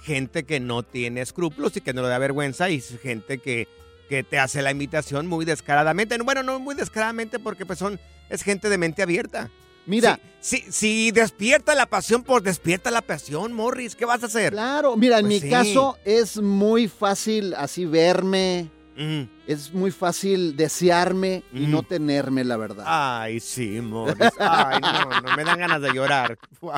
Gente 0.00 0.44
que 0.44 0.60
no 0.60 0.82
tiene 0.82 1.20
escrúpulos 1.20 1.76
y 1.76 1.82
que 1.82 1.92
no 1.92 2.00
le 2.00 2.08
da 2.08 2.16
vergüenza 2.18 2.70
y 2.70 2.80
gente 2.80 3.36
que, 3.38 3.68
que 4.08 4.22
te 4.22 4.38
hace 4.38 4.62
la 4.62 4.70
invitación 4.70 5.26
muy 5.26 5.44
descaradamente. 5.44 6.16
Bueno, 6.22 6.42
no 6.42 6.58
muy 6.58 6.74
descaradamente 6.74 7.38
porque 7.38 7.66
pues 7.66 7.78
son, 7.78 8.00
es 8.28 8.42
gente 8.42 8.68
de 8.68 8.78
mente 8.78 9.02
abierta. 9.02 9.50
Mira. 9.86 10.20
Si, 10.40 10.58
si, 10.58 10.72
si 10.72 11.10
despierta 11.10 11.74
la 11.74 11.86
pasión 11.86 12.22
por 12.22 12.42
despierta 12.42 12.90
la 12.90 13.02
pasión, 13.02 13.52
Morris, 13.52 13.96
¿qué 13.96 14.04
vas 14.04 14.22
a 14.22 14.26
hacer? 14.26 14.52
Claro, 14.52 14.96
mira, 14.96 15.18
en 15.18 15.26
Pues 15.26 15.34
mi 15.34 15.40
sí. 15.40 15.50
caso 15.50 15.98
es 16.04 16.40
muy 16.40 16.86
fácil 16.88 17.54
así 17.54 17.84
verme, 17.86 18.70
es 19.46 19.72
muy 19.72 19.90
fácil 19.90 20.56
desearme 20.56 21.42
y 21.52 21.66
no 21.66 21.82
tenerme, 21.82 22.44
la 22.44 22.56
verdad. 22.56 22.84
Ay, 22.86 23.40
sí, 23.40 23.80
Morris. 23.80 24.30
Ay, 24.38 24.80
no, 24.80 25.20
no, 25.22 25.36
me 25.36 25.44
dan 25.44 25.58
ganas 25.58 25.80
de 25.80 25.92
llorar. 25.92 26.38
Wow. 26.60 26.74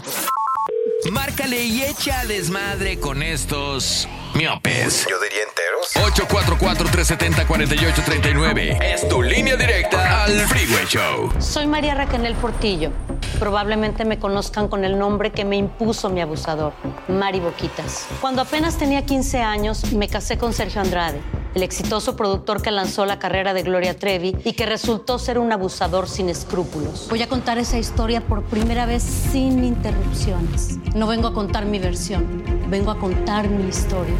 Márcale 1.13 1.65
y 1.65 1.83
echa 1.83 2.25
desmadre 2.27 2.99
con 3.01 3.23
estos 3.23 4.07
miopes. 4.41 5.07
Yo 5.09 5.17
diría 5.21 5.45
enteros. 5.47 5.95
844-370-4839. 6.29 8.83
Es 8.83 9.09
tu 9.09 9.23
línea 9.23 9.55
directa 9.57 10.25
al 10.25 10.33
Freeway 10.47 10.87
Show. 10.87 11.31
Soy 11.39 11.67
María 11.67 11.95
Raquel 11.95 12.35
Portillo. 12.37 12.91
Probablemente 13.39 14.07
me 14.07 14.19
conozcan 14.19 14.69
con 14.69 14.85
el 14.85 14.99
nombre 14.99 15.31
que 15.31 15.45
me 15.45 15.57
impuso 15.57 16.09
mi 16.11 16.23
abusador, 16.23 16.73
Mari 17.09 17.41
Boquitas. 17.41 18.07
Cuando 18.21 18.43
apenas 18.43 18.79
tenía 18.79 19.05
15 19.05 19.41
años, 19.41 19.93
me 19.93 20.07
casé 20.09 20.39
con 20.39 20.53
Sergio 20.53 20.81
Andrade, 20.81 21.21
el 21.55 21.63
exitoso 21.63 22.17
productor 22.17 22.63
que 22.63 22.71
lanzó 22.71 23.07
la 23.07 23.19
carrera 23.19 23.53
de 23.55 23.63
Gloria 23.63 23.99
Trevi 23.99 24.37
y 24.45 24.53
que 24.55 24.67
resultó 24.67 25.19
ser 25.19 25.39
un 25.39 25.53
abusador 25.53 26.09
sin 26.09 26.29
escrúpulos. 26.29 27.07
Voy 27.11 27.23
a 27.23 27.29
contar 27.29 27.59
esa 27.59 27.79
historia 27.79 28.21
por 28.21 28.45
primera 28.45 28.87
vez 28.87 29.03
sin 29.03 29.65
interrupciones. 29.65 30.79
No 30.95 31.07
vengo 31.07 31.29
a 31.29 31.35
contar 31.35 31.65
mi 31.65 31.79
versión, 31.79 32.60
vengo 32.71 32.93
a 32.93 32.99
contar 32.99 33.49
mi 33.49 33.69
historia. 33.69 34.15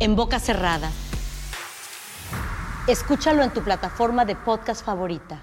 En 0.00 0.16
boca 0.16 0.40
cerrada. 0.40 0.90
Escúchalo 2.86 3.42
en 3.42 3.50
tu 3.50 3.62
plataforma 3.62 4.24
de 4.24 4.36
podcast 4.36 4.82
favorita. 4.84 5.42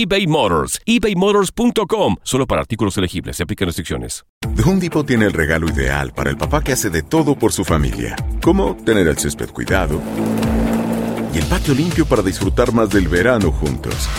Motors. 0.27 0.79
ebaymotors.com. 0.85 2.15
Solo 2.23 2.47
para 2.47 2.61
artículos 2.61 2.97
elegibles. 2.97 3.37
Se 3.37 3.43
aplican 3.43 3.67
restricciones. 3.67 4.23
The 4.55 4.63
Home 4.63 4.79
Depot 4.81 5.05
tiene 5.05 5.25
el 5.25 5.33
regalo 5.33 5.69
ideal 5.69 6.11
para 6.13 6.29
el 6.29 6.37
papá 6.37 6.63
que 6.63 6.73
hace 6.73 6.89
de 6.89 7.03
todo 7.03 7.35
por 7.35 7.53
su 7.53 7.63
familia. 7.63 8.15
Como 8.41 8.75
tener 8.75 9.07
el 9.07 9.17
césped 9.17 9.49
cuidado 9.49 10.01
y 11.33 11.37
el 11.37 11.45
patio 11.45 11.73
limpio 11.73 12.05
para 12.05 12.21
disfrutar 12.21 12.73
más 12.73 12.89
del 12.89 13.07
verano 13.07 13.51
juntos. 13.51 14.09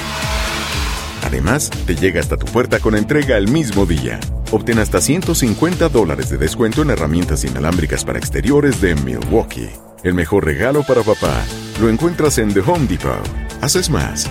Además, 1.24 1.70
te 1.86 1.94
llega 1.94 2.20
hasta 2.20 2.36
tu 2.36 2.46
puerta 2.46 2.80
con 2.80 2.96
entrega 2.96 3.36
el 3.36 3.48
mismo 3.48 3.86
día. 3.86 4.18
Obtén 4.50 4.78
hasta 4.78 5.00
150 5.00 5.88
dólares 5.88 6.30
de 6.30 6.38
descuento 6.38 6.82
en 6.82 6.90
herramientas 6.90 7.44
inalámbricas 7.44 8.04
para 8.04 8.18
exteriores 8.18 8.80
de 8.80 8.94
Milwaukee. 8.96 9.70
El 10.02 10.14
mejor 10.14 10.44
regalo 10.44 10.82
para 10.82 11.02
papá 11.02 11.44
lo 11.80 11.88
encuentras 11.88 12.38
en 12.38 12.52
The 12.52 12.60
Home 12.60 12.86
Depot. 12.86 13.22
Haces 13.60 13.88
más, 13.88 14.30